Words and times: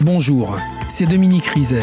Bonjour, 0.00 0.56
c'est 0.86 1.06
Dominique 1.06 1.46
Rizet. 1.46 1.82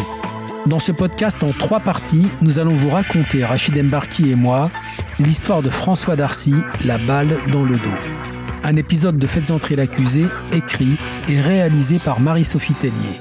Dans 0.67 0.79
ce 0.79 0.93
podcast 0.93 1.43
en 1.43 1.51
trois 1.51 1.81
parties, 1.81 2.27
nous 2.41 2.59
allons 2.59 2.73
vous 2.73 2.89
raconter, 2.89 3.43
Rachid 3.43 3.77
Embarki 3.77 4.31
et 4.31 4.35
moi, 4.35 4.71
l'histoire 5.19 5.61
de 5.61 5.69
François 5.69 6.15
Darcy, 6.15 6.55
la 6.85 6.97
balle 6.97 7.37
dans 7.51 7.65
le 7.65 7.75
dos. 7.75 7.97
Un 8.63 8.77
épisode 8.77 9.19
de 9.19 9.27
Faites 9.27 9.51
entrer 9.51 9.75
l'accusé, 9.75 10.27
écrit 10.53 10.95
et 11.27 11.41
réalisé 11.41 11.99
par 11.99 12.21
Marie-Sophie 12.21 12.73
Tellier. 12.73 13.19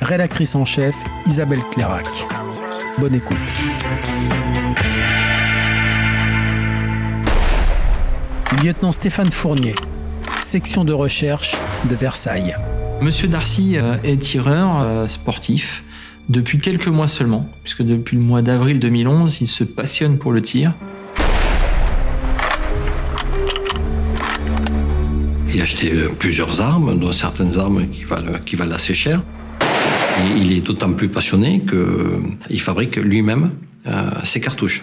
Rédactrice 0.00 0.54
en 0.54 0.64
chef, 0.64 0.94
Isabelle 1.26 1.62
Clairac. 1.72 2.06
Bonne 2.98 3.16
écoute. 3.16 3.36
Lieutenant 8.62 8.92
Stéphane 8.92 9.32
Fournier, 9.32 9.74
section 10.38 10.84
de 10.84 10.92
recherche 10.92 11.56
de 11.90 11.96
Versailles. 11.96 12.54
Monsieur 13.02 13.26
Darcy 13.26 13.76
euh, 13.76 13.96
est 14.04 14.16
tireur 14.18 14.80
euh, 14.80 15.08
sportif 15.08 15.82
depuis 16.28 16.60
quelques 16.60 16.86
mois 16.86 17.08
seulement, 17.08 17.50
puisque 17.64 17.82
depuis 17.82 18.16
le 18.16 18.22
mois 18.22 18.42
d'avril 18.42 18.78
2011, 18.78 19.40
il 19.40 19.48
se 19.48 19.64
passionne 19.64 20.18
pour 20.18 20.30
le 20.30 20.40
tir. 20.40 20.72
Il 25.52 25.58
a 25.58 25.64
acheté 25.64 25.92
euh, 25.92 26.10
plusieurs 26.16 26.60
armes, 26.60 26.96
dont 26.96 27.10
certaines 27.10 27.58
armes 27.58 27.88
qui 27.88 28.04
valent, 28.04 28.72
assez 28.72 28.94
cher. 28.94 29.20
Il 30.36 30.52
est 30.52 30.60
d'autant 30.60 30.92
plus 30.92 31.08
passionné 31.08 31.60
qu'il 32.48 32.60
fabrique 32.60 32.94
lui-même 32.96 33.50
ses 34.22 34.40
cartouches. 34.40 34.82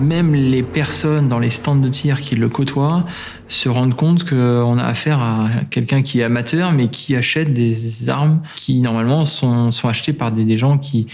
Même 0.00 0.34
les 0.34 0.62
personnes 0.62 1.28
dans 1.28 1.38
les 1.38 1.50
stands 1.50 1.76
de 1.76 1.88
tir 1.88 2.20
qui 2.20 2.34
le 2.34 2.48
côtoient 2.48 3.04
se 3.48 3.68
rendent 3.68 3.94
compte 3.94 4.28
qu'on 4.28 4.78
a 4.78 4.84
affaire 4.84 5.20
à 5.20 5.50
quelqu'un 5.70 6.02
qui 6.02 6.20
est 6.20 6.24
amateur, 6.24 6.72
mais 6.72 6.88
qui 6.88 7.14
achète 7.16 7.52
des 7.52 8.08
armes 8.08 8.40
qui 8.56 8.80
normalement 8.80 9.24
sont, 9.24 9.70
sont 9.70 9.88
achetées 9.88 10.12
par 10.12 10.32
des, 10.32 10.56
gens 10.56 10.78
qui, 10.78 11.06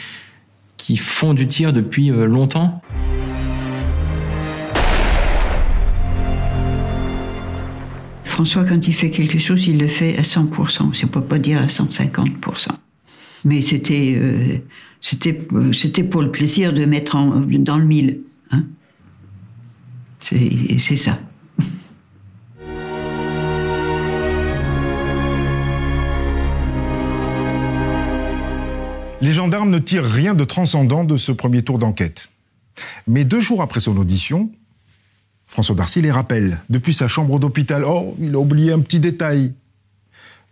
qui 0.76 0.96
font 0.96 1.34
du 1.34 1.46
tir 1.46 1.72
depuis 1.72 2.10
euh, 2.10 2.26
longtemps. 2.26 2.80
François, 8.24 8.64
quand 8.64 8.86
il 8.86 8.92
fait 8.92 9.10
quelque 9.10 9.38
chose, 9.38 9.66
il 9.66 9.78
le 9.78 9.88
fait 9.88 10.18
à 10.18 10.22
100%. 10.22 10.94
Je 10.94 11.06
ne 11.06 11.10
peut 11.10 11.22
pas 11.22 11.38
dire 11.38 11.58
à 11.58 11.66
150%. 11.66 12.68
Mais 13.46 13.60
euh, 13.90 14.58
euh, 15.52 15.72
c'était 15.72 16.04
pour 16.04 16.20
le 16.20 16.30
plaisir 16.30 16.72
de 16.72 16.84
mettre 16.84 17.16
dans 17.16 17.78
le 17.78 17.84
mille. 17.84 18.20
C'est 20.28 20.96
ça. 20.96 21.18
Les 29.20 29.32
gendarmes 29.32 29.70
ne 29.70 29.78
tirent 29.78 30.04
rien 30.04 30.34
de 30.34 30.44
transcendant 30.44 31.04
de 31.04 31.16
ce 31.16 31.30
premier 31.30 31.62
tour 31.62 31.78
d'enquête. 31.78 32.28
Mais 33.06 33.24
deux 33.24 33.40
jours 33.40 33.62
après 33.62 33.80
son 33.80 33.96
audition, 33.96 34.50
François 35.46 35.76
Darcy 35.76 36.02
les 36.02 36.10
rappelle 36.10 36.60
depuis 36.70 36.92
sa 36.92 37.06
chambre 37.06 37.38
d'hôpital. 37.38 37.84
Oh, 37.84 38.16
il 38.20 38.34
a 38.34 38.38
oublié 38.38 38.72
un 38.72 38.80
petit 38.80 38.98
détail. 38.98 39.54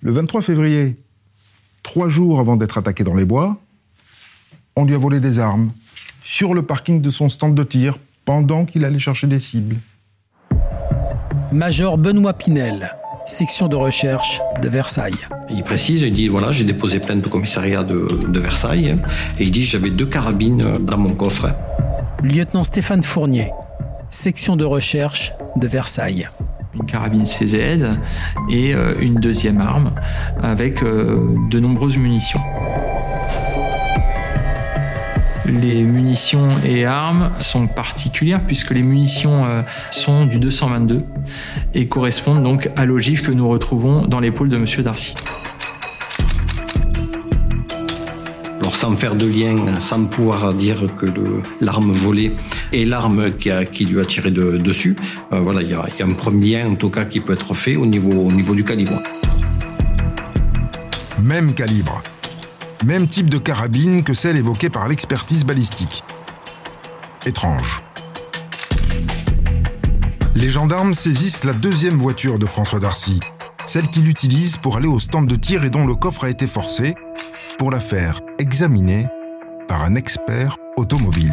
Le 0.02 0.12
23 0.12 0.42
février, 0.42 0.94
trois 1.82 2.08
jours 2.08 2.38
avant 2.38 2.56
d'être 2.56 2.78
attaqué 2.78 3.02
dans 3.02 3.14
les 3.14 3.24
bois, 3.24 3.56
on 4.76 4.84
lui 4.84 4.94
a 4.94 4.98
volé 4.98 5.18
des 5.18 5.40
armes 5.40 5.72
sur 6.22 6.54
le 6.54 6.62
parking 6.62 7.00
de 7.00 7.10
son 7.10 7.28
stand 7.28 7.54
de 7.54 7.64
tir 7.64 7.98
pendant 8.24 8.64
qu'il 8.64 8.84
allait 8.84 8.98
chercher 8.98 9.26
des 9.26 9.38
cibles. 9.38 9.76
Major 11.52 11.98
Benoît 11.98 12.32
Pinel, 12.32 12.96
section 13.26 13.68
de 13.68 13.76
recherche 13.76 14.40
de 14.60 14.68
Versailles. 14.68 15.14
Il 15.50 15.62
précise, 15.62 16.02
il 16.02 16.12
dit 16.12 16.28
voilà, 16.28 16.52
j'ai 16.52 16.64
déposé 16.64 16.98
plainte 16.98 17.26
au 17.26 17.30
commissariat 17.30 17.84
de, 17.84 18.08
de 18.28 18.40
Versailles 18.40 18.96
et 19.38 19.44
il 19.44 19.50
dit 19.50 19.62
j'avais 19.62 19.90
deux 19.90 20.06
carabines 20.06 20.62
dans 20.80 20.98
mon 20.98 21.14
coffre. 21.14 21.54
Lieutenant 22.22 22.64
Stéphane 22.64 23.02
Fournier, 23.02 23.50
section 24.10 24.56
de 24.56 24.64
recherche 24.64 25.32
de 25.56 25.66
Versailles 25.66 26.28
une 26.74 26.86
carabine 26.86 27.24
CZ 27.24 27.54
et 28.50 28.74
euh, 28.74 28.94
une 29.00 29.14
deuxième 29.14 29.60
arme 29.60 29.92
avec 30.42 30.82
euh, 30.82 31.36
de 31.50 31.60
nombreuses 31.60 31.96
munitions 31.96 32.40
les 35.46 35.82
munitions 35.82 36.48
et 36.64 36.84
armes 36.84 37.32
sont 37.38 37.66
particulières 37.66 38.44
puisque 38.46 38.70
les 38.70 38.82
munitions 38.82 39.44
euh, 39.44 39.62
sont 39.90 40.26
du 40.26 40.38
222 40.38 41.02
et 41.74 41.86
correspondent 41.88 42.42
donc 42.42 42.70
à 42.76 42.84
l'ogive 42.84 43.22
que 43.22 43.30
nous 43.30 43.48
retrouvons 43.48 44.06
dans 44.06 44.20
l'épaule 44.20 44.48
de 44.48 44.56
Monsieur 44.56 44.82
Darcy. 44.82 45.14
Alors 48.60 48.76
sans 48.76 48.96
faire 48.96 49.14
de 49.14 49.26
lien, 49.26 49.78
sans 49.78 50.04
pouvoir 50.06 50.54
dire 50.54 50.88
que 50.96 51.06
l'arme 51.60 51.92
volée 51.92 52.34
est 52.72 52.86
l'arme 52.86 53.30
qui, 53.32 53.84
lui 53.84 54.00
a 54.00 54.04
tiré 54.06 54.30
dessus, 54.30 54.96
euh, 55.32 55.40
voilà, 55.40 55.60
il 55.62 55.70
y, 55.70 55.74
a, 55.74 55.84
un 56.00 56.12
premier 56.14 56.62
lien 56.62 56.70
en 56.70 56.74
tout 56.74 56.88
cas 56.88 57.04
qui 57.04 57.20
peut 57.20 57.34
être 57.34 57.52
fait 57.52 57.76
au 57.76 57.84
niveau, 57.84 58.12
au 58.12 58.32
niveau 58.32 58.54
du 58.54 58.64
calibre. 58.64 59.02
Même 61.20 61.54
calibre. 61.54 62.02
Même 62.82 63.08
type 63.08 63.30
de 63.30 63.38
carabine 63.38 64.02
que 64.02 64.14
celle 64.14 64.36
évoquée 64.36 64.68
par 64.68 64.88
l'expertise 64.88 65.44
balistique. 65.44 66.02
Étrange. 67.24 67.82
Les 70.34 70.50
gendarmes 70.50 70.94
saisissent 70.94 71.44
la 71.44 71.52
deuxième 71.52 71.96
voiture 71.96 72.38
de 72.38 72.46
François 72.46 72.80
Darcy, 72.80 73.20
celle 73.64 73.88
qu'il 73.88 74.08
utilise 74.08 74.56
pour 74.56 74.76
aller 74.76 74.88
au 74.88 74.98
stand 74.98 75.26
de 75.26 75.36
tir 75.36 75.64
et 75.64 75.70
dont 75.70 75.86
le 75.86 75.94
coffre 75.94 76.24
a 76.24 76.30
été 76.30 76.46
forcé, 76.46 76.94
pour 77.58 77.70
la 77.70 77.80
faire 77.80 78.20
examiner 78.38 79.06
par 79.68 79.84
un 79.84 79.94
expert 79.94 80.56
automobile. 80.76 81.30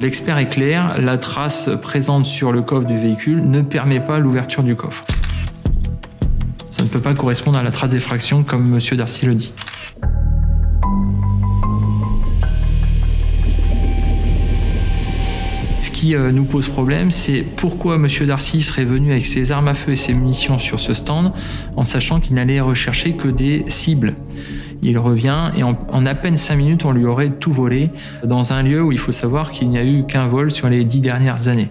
L'expert 0.00 0.38
est 0.38 0.48
clair, 0.48 1.00
la 1.00 1.18
trace 1.18 1.70
présente 1.80 2.24
sur 2.24 2.50
le 2.50 2.62
coffre 2.62 2.86
du 2.86 2.98
véhicule 2.98 3.48
ne 3.48 3.60
permet 3.60 4.00
pas 4.00 4.18
l'ouverture 4.18 4.64
du 4.64 4.74
coffre 4.74 5.04
ça 6.72 6.82
ne 6.82 6.88
peut 6.88 7.00
pas 7.00 7.12
correspondre 7.12 7.58
à 7.58 7.62
la 7.62 7.70
trace 7.70 7.90
d'effraction 7.90 8.42
comme 8.44 8.74
M. 8.74 8.96
Darcy 8.96 9.26
le 9.26 9.34
dit. 9.34 9.52
Ce 15.80 15.90
qui 15.90 16.16
euh, 16.16 16.32
nous 16.32 16.44
pose 16.44 16.68
problème, 16.68 17.10
c'est 17.10 17.42
pourquoi 17.42 17.96
M. 17.96 18.08
Darcy 18.26 18.62
serait 18.62 18.86
venu 18.86 19.12
avec 19.12 19.26
ses 19.26 19.52
armes 19.52 19.68
à 19.68 19.74
feu 19.74 19.92
et 19.92 19.96
ses 19.96 20.14
munitions 20.14 20.58
sur 20.58 20.80
ce 20.80 20.94
stand 20.94 21.32
en 21.76 21.84
sachant 21.84 22.20
qu'il 22.20 22.34
n'allait 22.36 22.60
rechercher 22.60 23.12
que 23.12 23.28
des 23.28 23.64
cibles. 23.68 24.14
Il 24.80 24.98
revient 24.98 25.50
et 25.54 25.62
en, 25.62 25.78
en, 25.90 26.06
à 26.06 26.14
peine 26.14 26.38
cinq 26.38 26.56
minutes, 26.56 26.86
on 26.86 26.92
lui 26.92 27.04
aurait 27.04 27.30
tout 27.30 27.52
volé 27.52 27.90
dans 28.24 28.54
un 28.54 28.62
lieu 28.62 28.82
où 28.82 28.92
il 28.92 28.98
faut 28.98 29.12
savoir 29.12 29.50
qu'il 29.50 29.68
n'y 29.68 29.78
a 29.78 29.84
eu 29.84 30.06
qu'un 30.06 30.26
vol 30.26 30.50
sur 30.50 30.70
les 30.70 30.84
dix 30.84 31.02
dernières 31.02 31.48
années. 31.48 31.68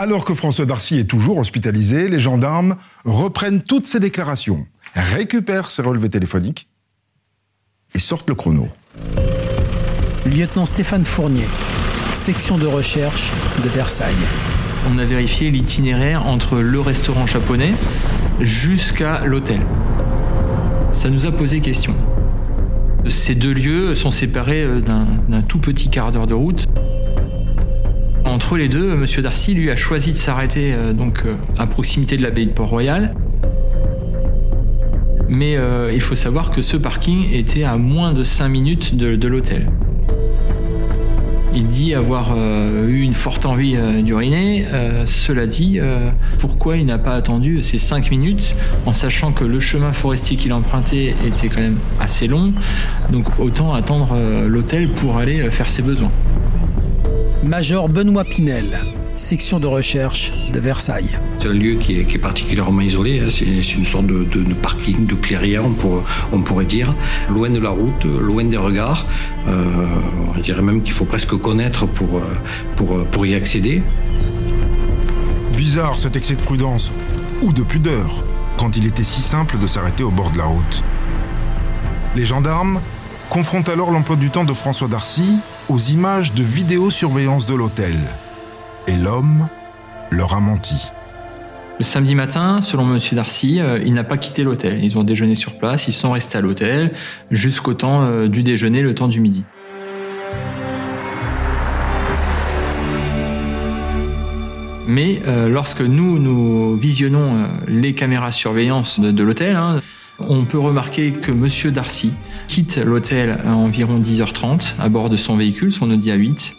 Alors 0.00 0.24
que 0.24 0.32
François 0.32 0.64
Darcy 0.64 0.96
est 0.96 1.04
toujours 1.04 1.36
hospitalisé, 1.36 2.08
les 2.08 2.20
gendarmes 2.20 2.76
reprennent 3.04 3.60
toutes 3.60 3.84
ses 3.84 4.00
déclarations, 4.00 4.66
récupèrent 4.94 5.70
ses 5.70 5.82
relevés 5.82 6.08
téléphoniques 6.08 6.70
et 7.94 7.98
sortent 7.98 8.26
le 8.26 8.34
chrono. 8.34 8.70
Lieutenant 10.24 10.64
Stéphane 10.64 11.04
Fournier, 11.04 11.44
section 12.14 12.56
de 12.56 12.66
recherche 12.66 13.30
de 13.62 13.68
Versailles. 13.68 14.14
On 14.88 14.96
a 14.96 15.04
vérifié 15.04 15.50
l'itinéraire 15.50 16.24
entre 16.24 16.60
le 16.60 16.80
restaurant 16.80 17.26
japonais 17.26 17.74
jusqu'à 18.40 19.26
l'hôtel. 19.26 19.60
Ça 20.92 21.10
nous 21.10 21.26
a 21.26 21.32
posé 21.32 21.60
question. 21.60 21.94
Ces 23.06 23.34
deux 23.34 23.52
lieux 23.52 23.94
sont 23.94 24.10
séparés 24.10 24.62
euh, 24.62 24.80
d'un 24.80 25.42
tout 25.42 25.58
petit 25.58 25.90
quart 25.90 26.10
d'heure 26.10 26.26
de 26.26 26.32
route. 26.32 26.68
Entre 28.30 28.56
les 28.56 28.68
deux, 28.68 28.92
M. 28.92 29.04
Darcy, 29.24 29.54
lui, 29.54 29.70
a 29.70 29.76
choisi 29.76 30.12
de 30.12 30.16
s'arrêter 30.16 30.72
euh, 30.72 30.92
donc 30.92 31.22
euh, 31.26 31.34
à 31.58 31.66
proximité 31.66 32.16
de 32.16 32.22
l'abbaye 32.22 32.46
de 32.46 32.52
Port-Royal. 32.52 33.12
Mais 35.28 35.56
euh, 35.56 35.90
il 35.92 36.00
faut 36.00 36.14
savoir 36.14 36.52
que 36.52 36.62
ce 36.62 36.76
parking 36.76 37.32
était 37.32 37.64
à 37.64 37.76
moins 37.76 38.14
de 38.14 38.22
5 38.22 38.48
minutes 38.48 38.96
de, 38.96 39.26
l'hôtel. 39.26 39.66
Il 41.52 41.66
dit 41.66 41.92
avoir 41.92 42.36
eu 42.36 43.02
une 43.02 43.14
forte 43.14 43.44
envie 43.44 43.76
d'uriner. 44.04 44.66
cela 45.06 45.46
dit, 45.46 45.80
pourquoi 46.38 46.76
il 46.76 46.86
n'a 46.86 46.98
pas 46.98 47.14
attendu 47.14 47.64
ces 47.64 47.78
5 47.78 48.12
minutes 48.12 48.54
en 48.86 48.92
sachant 48.92 49.32
que 49.32 49.44
le 49.44 49.58
chemin 49.58 49.92
forestier 49.92 50.36
qu'il 50.36 50.52
empruntait 50.52 51.16
était 51.26 51.48
quand 51.48 51.60
même 51.60 51.78
assez 51.98 52.28
long. 52.28 52.52
Donc 53.10 53.40
autant 53.40 53.74
attendre 53.74 54.16
l'hôtel 54.46 54.90
pour 54.90 55.18
aller 55.18 55.50
faire 55.50 55.68
ses 55.68 55.82
besoins. 55.82 56.12
Major 57.42 57.88
Benoît 57.88 58.24
Pinel, 58.24 58.84
section 59.16 59.58
de 59.60 59.66
recherche 59.66 60.30
de 60.52 60.60
Versailles. 60.60 61.18
C'est 61.38 61.48
un 61.48 61.54
lieu 61.54 61.76
qui 61.76 61.98
est, 61.98 62.18
particulièrement 62.18 62.82
isolé, 62.82 63.20
hein. 63.20 63.28
c'est 63.30 63.46
une 63.46 63.84
sorte 63.84 64.06
de, 64.06 64.54
parking, 64.54 65.06
de 65.06 65.14
clairière, 65.14 65.62
on, 65.64 66.42
pourrait 66.42 66.66
dire, 66.66 66.94
loin 67.30 67.48
de 67.48 67.58
la 67.58 67.70
route, 67.70 68.04
loin 68.04 68.44
des 68.44 68.58
regards. 68.58 69.06
Euh, 69.48 69.64
on 70.36 70.38
dirait 70.40 70.60
même 70.60 70.82
qu'il 70.82 70.92
faut 70.92 71.06
presque 71.06 71.34
connaître 71.36 71.86
pour, 71.86 72.18
euh, 72.18 72.22
pour, 72.76 72.98
euh, 72.98 73.06
pour 73.10 73.24
y 73.24 73.34
accéder. 73.34 73.82
Bizarre 75.56 75.96
cet 75.96 76.16
excès 76.16 76.34
de 76.34 76.42
prudence, 76.42 76.92
ou 77.40 77.54
de 77.54 77.62
pudeur, 77.62 78.22
quand 78.58 78.76
il 78.76 78.86
était 78.86 79.04
si 79.04 79.22
simple 79.22 79.58
de 79.58 79.66
s'arrêter 79.66 80.02
au 80.02 80.10
bord 80.10 80.30
de 80.30 80.38
la 80.38 80.44
route. 80.44 80.84
Les 82.16 82.26
gendarmes 82.26 82.80
confrontent 83.30 83.70
alors 83.70 83.90
l'emploi 83.90 84.16
du 84.16 84.28
temps 84.28 84.44
de 84.44 84.52
François 84.52 84.88
Darcy 84.88 85.36
aux 85.70 85.78
images 85.78 86.34
de 86.34 86.42
vidéosurveillance 86.42 87.46
de 87.46 87.54
l'hôtel. 87.54 87.94
Et 88.88 88.96
l'homme 88.96 89.48
leur 90.10 90.34
a 90.34 90.40
menti. 90.40 90.88
Le 91.78 91.84
samedi 91.84 92.16
matin, 92.16 92.60
selon 92.60 92.92
M. 92.92 92.98
Darcy, 93.12 93.60
euh, 93.60 93.80
il 93.86 93.94
n'a 93.94 94.02
pas 94.02 94.18
quitté 94.18 94.42
l'hôtel. 94.42 94.82
Ils 94.82 94.98
ont 94.98 95.04
déjeuné 95.04 95.36
sur 95.36 95.58
place, 95.58 95.86
ils 95.86 95.92
sont 95.92 96.10
restés 96.10 96.38
à 96.38 96.40
l'hôtel 96.40 96.92
jusqu'au 97.30 97.74
temps 97.74 98.02
euh, 98.02 98.26
du 98.26 98.42
déjeuner, 98.42 98.82
le 98.82 98.96
temps 98.96 99.06
du 99.06 99.20
midi. 99.20 99.44
Mais 104.88 105.22
euh, 105.28 105.48
lorsque 105.48 105.82
nous, 105.82 106.18
nous 106.18 106.74
visionnons 106.74 107.46
les 107.68 107.94
caméras 107.94 108.32
surveillance 108.32 108.98
de, 108.98 109.22
l'hôtel, 109.22 109.54
hein, 109.54 109.80
on 110.28 110.44
peut 110.44 110.58
remarquer 110.58 111.12
que 111.12 111.30
M. 111.30 111.72
Darcy 111.72 112.12
quitte 112.48 112.76
l'hôtel 112.76 113.38
à 113.46 113.54
environ 113.54 114.00
10h30 114.00 114.74
à 114.78 114.88
bord 114.88 115.10
de 115.10 115.16
son 115.16 115.36
véhicule, 115.36 115.72
son 115.72 115.90
Audi 115.90 116.10
A8. 116.10 116.54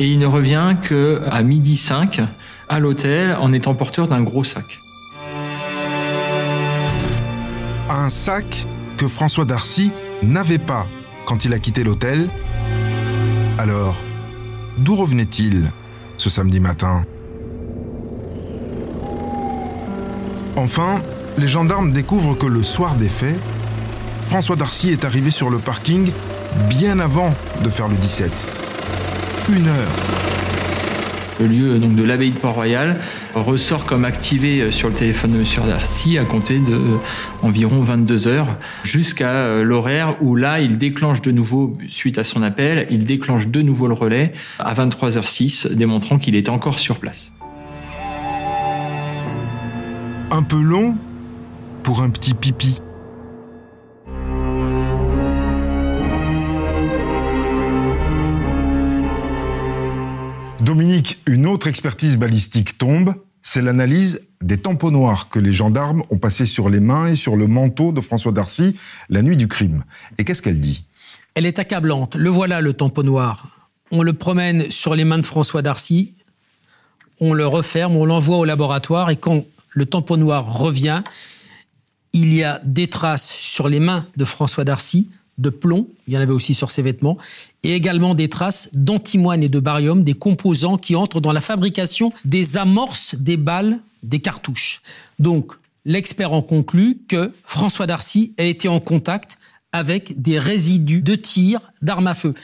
Et 0.00 0.06
il 0.06 0.18
ne 0.18 0.26
revient 0.26 0.76
qu'à 0.86 1.42
midi 1.42 1.76
5 1.76 2.20
à 2.68 2.78
l'hôtel 2.78 3.36
en 3.40 3.52
étant 3.52 3.74
porteur 3.74 4.08
d'un 4.08 4.22
gros 4.22 4.44
sac. 4.44 4.80
Un 7.88 8.08
sac 8.08 8.66
que 8.96 9.06
François 9.06 9.44
Darcy 9.44 9.90
n'avait 10.22 10.58
pas 10.58 10.86
quand 11.26 11.44
il 11.44 11.52
a 11.52 11.58
quitté 11.58 11.84
l'hôtel. 11.84 12.28
Alors, 13.58 13.96
d'où 14.78 14.96
revenait-il 14.96 15.70
ce 16.16 16.30
samedi 16.30 16.60
matin? 16.60 17.04
Enfin, 20.56 21.02
les 21.36 21.48
gendarmes 21.48 21.90
découvrent 21.90 22.36
que 22.36 22.46
le 22.46 22.62
soir 22.62 22.94
des 22.94 23.08
faits, 23.08 23.38
François 24.26 24.54
Darcy 24.54 24.90
est 24.90 25.04
arrivé 25.04 25.30
sur 25.30 25.50
le 25.50 25.58
parking 25.58 26.10
bien 26.68 27.00
avant 27.00 27.34
de 27.62 27.68
faire 27.68 27.88
le 27.88 27.96
17. 27.96 28.32
Une 29.50 29.66
heure. 29.66 29.92
Le 31.40 31.48
lieu 31.48 31.78
donc, 31.78 31.96
de 31.96 32.04
l'abbaye 32.04 32.30
de 32.30 32.38
Port-Royal 32.38 33.00
ressort 33.34 33.84
comme 33.84 34.04
activé 34.04 34.70
sur 34.70 34.88
le 34.88 34.94
téléphone 34.94 35.32
de 35.32 35.38
M. 35.38 35.44
Darcy 35.66 36.16
à 36.18 36.24
compter 36.24 36.60
de 36.60 36.74
euh, 36.74 36.96
environ 37.42 37.82
22 37.82 38.28
heures 38.28 38.56
jusqu'à 38.84 39.30
euh, 39.30 39.64
l'horaire 39.64 40.16
où 40.22 40.36
là 40.36 40.60
il 40.60 40.78
déclenche 40.78 41.20
de 41.20 41.32
nouveau, 41.32 41.76
suite 41.88 42.18
à 42.18 42.24
son 42.24 42.44
appel, 42.44 42.86
il 42.90 43.04
déclenche 43.04 43.48
de 43.48 43.60
nouveau 43.62 43.88
le 43.88 43.94
relais 43.94 44.32
à 44.60 44.72
23h06, 44.74 45.74
démontrant 45.74 46.18
qu'il 46.18 46.36
était 46.36 46.50
encore 46.50 46.78
sur 46.78 47.00
place. 47.00 47.32
Un 50.34 50.42
peu 50.42 50.60
long 50.60 50.96
pour 51.84 52.02
un 52.02 52.10
petit 52.10 52.34
pipi. 52.34 52.80
Dominique, 60.60 61.20
une 61.28 61.46
autre 61.46 61.68
expertise 61.68 62.16
balistique 62.16 62.76
tombe, 62.78 63.14
c'est 63.42 63.62
l'analyse 63.62 64.22
des 64.42 64.56
tampons 64.58 64.90
noirs 64.90 65.28
que 65.28 65.38
les 65.38 65.52
gendarmes 65.52 66.02
ont 66.10 66.18
passés 66.18 66.46
sur 66.46 66.68
les 66.68 66.80
mains 66.80 67.06
et 67.06 67.16
sur 67.16 67.36
le 67.36 67.46
manteau 67.46 67.92
de 67.92 68.00
François 68.00 68.32
Darcy 68.32 68.76
la 69.10 69.22
nuit 69.22 69.36
du 69.36 69.46
crime. 69.46 69.84
Et 70.18 70.24
qu'est-ce 70.24 70.42
qu'elle 70.42 70.58
dit? 70.58 70.84
Elle 71.34 71.46
est 71.46 71.60
accablante. 71.60 72.16
Le 72.16 72.30
voilà, 72.30 72.60
le 72.60 72.72
tampon 72.72 73.04
noir. 73.04 73.70
On 73.92 74.02
le 74.02 74.12
promène 74.12 74.68
sur 74.72 74.96
les 74.96 75.04
mains 75.04 75.18
de 75.18 75.26
François 75.26 75.62
Darcy, 75.62 76.14
on 77.20 77.34
le 77.34 77.46
referme, 77.46 77.96
on 77.96 78.04
l'envoie 78.04 78.38
au 78.38 78.44
laboratoire 78.44 79.10
et 79.10 79.16
quand 79.16 79.44
le 79.74 79.86
tampon 79.86 80.16
noir 80.16 80.58
revient. 80.58 81.02
Il 82.12 82.32
y 82.32 82.42
a 82.42 82.60
des 82.64 82.86
traces 82.86 83.30
sur 83.30 83.68
les 83.68 83.80
mains 83.80 84.06
de 84.16 84.24
François 84.24 84.64
Darcy 84.64 85.08
de 85.38 85.50
plomb, 85.50 85.88
il 86.06 86.14
y 86.14 86.16
en 86.16 86.20
avait 86.20 86.32
aussi 86.32 86.54
sur 86.54 86.70
ses 86.70 86.82
vêtements, 86.82 87.18
et 87.64 87.74
également 87.74 88.14
des 88.14 88.28
traces 88.28 88.68
d'antimoine 88.72 89.42
et 89.42 89.48
de 89.48 89.58
barium, 89.58 90.04
des 90.04 90.14
composants 90.14 90.78
qui 90.78 90.94
entrent 90.94 91.20
dans 91.20 91.32
la 91.32 91.40
fabrication 91.40 92.12
des 92.24 92.56
amorces 92.56 93.16
des 93.16 93.36
balles 93.36 93.80
des 94.04 94.20
cartouches. 94.20 94.80
Donc, 95.18 95.52
l'expert 95.84 96.32
en 96.32 96.42
conclut 96.42 97.00
que 97.08 97.32
François 97.44 97.86
Darcy 97.86 98.32
a 98.38 98.44
été 98.44 98.68
en 98.68 98.80
contact 98.80 99.38
avec 99.72 100.20
des 100.22 100.38
résidus 100.38 101.02
de 101.02 101.16
tir 101.16 101.72
d'armes 101.82 102.06
à 102.06 102.14
feu. 102.14 102.34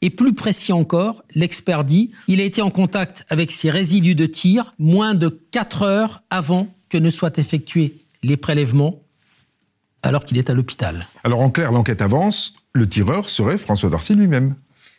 Et 0.00 0.10
plus 0.10 0.32
précis 0.32 0.72
encore, 0.72 1.22
l'expert 1.34 1.84
dit, 1.84 2.12
il 2.28 2.40
a 2.40 2.44
été 2.44 2.62
en 2.62 2.70
contact 2.70 3.24
avec 3.28 3.50
ces 3.50 3.68
résidus 3.68 4.14
de 4.14 4.26
tir 4.26 4.74
moins 4.78 5.14
de 5.14 5.28
4 5.28 5.82
heures 5.82 6.22
avant 6.30 6.68
que 6.88 6.98
ne 6.98 7.10
soient 7.10 7.32
effectués 7.36 7.96
les 8.22 8.36
prélèvements 8.36 9.02
alors 10.02 10.24
qu'il 10.24 10.38
est 10.38 10.50
à 10.50 10.54
l'hôpital. 10.54 11.08
Alors 11.24 11.40
en 11.40 11.50
clair, 11.50 11.72
l'enquête 11.72 12.02
avance, 12.02 12.54
le 12.72 12.88
tireur 12.88 13.28
serait 13.28 13.58
François 13.58 13.90
Darcy 13.90 14.14
lui-même. 14.14 14.54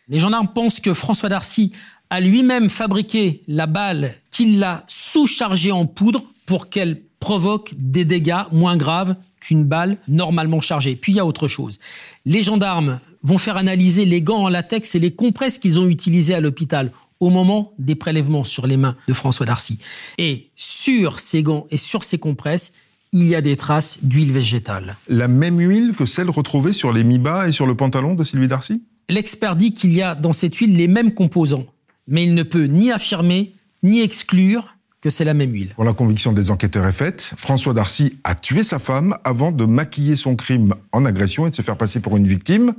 Les 0.07 0.19
gendarmes 0.19 0.51
pensent 0.53 0.79
que 0.79 0.93
François 0.93 1.29
Darcy 1.29 1.71
a 2.09 2.19
lui-même 2.19 2.69
fabriqué 2.69 3.41
la 3.47 3.67
balle 3.67 4.15
qu'il 4.31 4.59
l'a 4.59 4.83
sous-chargée 4.87 5.71
en 5.71 5.85
poudre 5.85 6.23
pour 6.45 6.69
qu'elle 6.69 7.01
provoque 7.19 7.73
des 7.77 8.05
dégâts 8.05 8.43
moins 8.51 8.77
graves 8.77 9.15
qu'une 9.39 9.65
balle 9.65 9.97
normalement 10.07 10.61
chargée. 10.61 10.95
Puis 10.95 11.13
il 11.13 11.15
y 11.15 11.19
a 11.19 11.25
autre 11.25 11.47
chose. 11.47 11.79
Les 12.25 12.41
gendarmes 12.41 12.99
vont 13.23 13.37
faire 13.37 13.57
analyser 13.57 14.05
les 14.05 14.21
gants 14.21 14.43
en 14.43 14.49
latex 14.49 14.95
et 14.95 14.99
les 14.99 15.11
compresses 15.11 15.59
qu'ils 15.59 15.79
ont 15.79 15.87
utilisés 15.87 16.33
à 16.33 16.41
l'hôpital 16.41 16.91
au 17.19 17.29
moment 17.29 17.73
des 17.77 17.95
prélèvements 17.95 18.43
sur 18.43 18.67
les 18.67 18.77
mains 18.77 18.95
de 19.07 19.13
François 19.13 19.45
Darcy. 19.45 19.79
Et 20.17 20.51
sur 20.55 21.19
ces 21.19 21.43
gants 21.43 21.65
et 21.69 21.77
sur 21.77 22.03
ces 22.03 22.17
compresses, 22.17 22.73
il 23.11 23.27
y 23.27 23.35
a 23.35 23.41
des 23.41 23.57
traces 23.57 23.99
d'huile 24.03 24.31
végétale. 24.31 24.95
La 25.07 25.27
même 25.27 25.59
huile 25.59 25.93
que 25.97 26.05
celle 26.05 26.29
retrouvée 26.29 26.73
sur 26.73 26.93
les 26.93 27.03
mi-bas 27.03 27.47
et 27.47 27.51
sur 27.51 27.65
le 27.65 27.75
pantalon 27.75 28.13
de 28.15 28.23
Sylvie 28.23 28.47
Darcy? 28.47 28.83
L'expert 29.09 29.55
dit 29.55 29.73
qu'il 29.73 29.93
y 29.93 30.01
a 30.01 30.13
dans 30.15 30.33
cette 30.33 30.55
huile 30.55 30.75
les 30.75 30.87
mêmes 30.87 31.13
composants, 31.13 31.65
mais 32.07 32.23
il 32.23 32.35
ne 32.35 32.43
peut 32.43 32.65
ni 32.65 32.91
affirmer 32.91 33.55
ni 33.81 34.01
exclure 34.01 34.75
que 35.01 35.09
c'est 35.09 35.23
la 35.23 35.33
même 35.33 35.53
huile. 35.53 35.69
Pour 35.75 35.85
la 35.85 35.93
conviction 35.93 36.33
des 36.33 36.51
enquêteurs 36.51 36.85
est 36.85 36.93
faite, 36.93 37.33
François 37.37 37.73
Darcy 37.73 38.19
a 38.23 38.35
tué 38.35 38.63
sa 38.63 38.79
femme 38.79 39.17
avant 39.23 39.51
de 39.51 39.65
maquiller 39.65 40.15
son 40.15 40.35
crime 40.35 40.75
en 40.91 41.05
agression 41.05 41.47
et 41.47 41.49
de 41.49 41.55
se 41.55 41.61
faire 41.61 41.77
passer 41.77 42.01
pour 42.01 42.17
une 42.17 42.27
victime. 42.27 42.73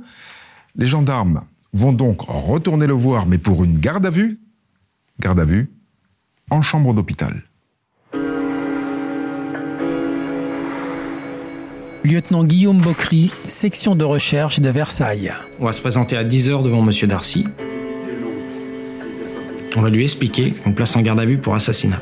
Les 0.75 0.87
gendarmes 0.87 1.41
vont 1.73 1.93
donc 1.93 2.21
retourner 2.21 2.87
le 2.87 2.93
voir, 2.93 3.25
mais 3.25 3.37
pour 3.37 3.63
une 3.63 3.77
garde 3.77 4.05
à 4.05 4.09
vue, 4.09 4.39
garde 5.19 5.39
à 5.39 5.45
vue, 5.45 5.71
en 6.49 6.61
chambre 6.61 6.93
d'hôpital. 6.93 7.43
Lieutenant 12.03 12.43
Guillaume 12.43 12.81
Bocry, 12.81 13.29
section 13.47 13.95
de 13.95 14.03
recherche 14.03 14.59
de 14.59 14.69
Versailles. 14.69 15.31
On 15.59 15.65
va 15.65 15.71
se 15.71 15.81
présenter 15.81 16.17
à 16.17 16.23
10h 16.23 16.63
devant 16.63 16.81
Monsieur 16.81 17.07
Darcy. 17.07 17.45
On 19.75 19.81
va 19.81 19.89
lui 19.89 20.03
expliquer 20.03 20.51
qu'on 20.51 20.73
place 20.73 20.95
en 20.95 21.01
garde 21.01 21.19
à 21.19 21.25
vue 21.25 21.37
pour 21.37 21.53
assassinat. 21.53 22.01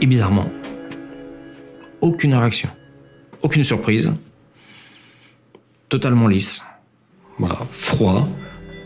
Et 0.00 0.06
bizarrement, 0.06 0.50
aucune 2.00 2.34
réaction, 2.34 2.70
aucune 3.42 3.62
surprise, 3.62 4.10
totalement 5.90 6.26
lisse. 6.26 6.62
Voilà, 7.38 7.58
froid. 7.70 8.28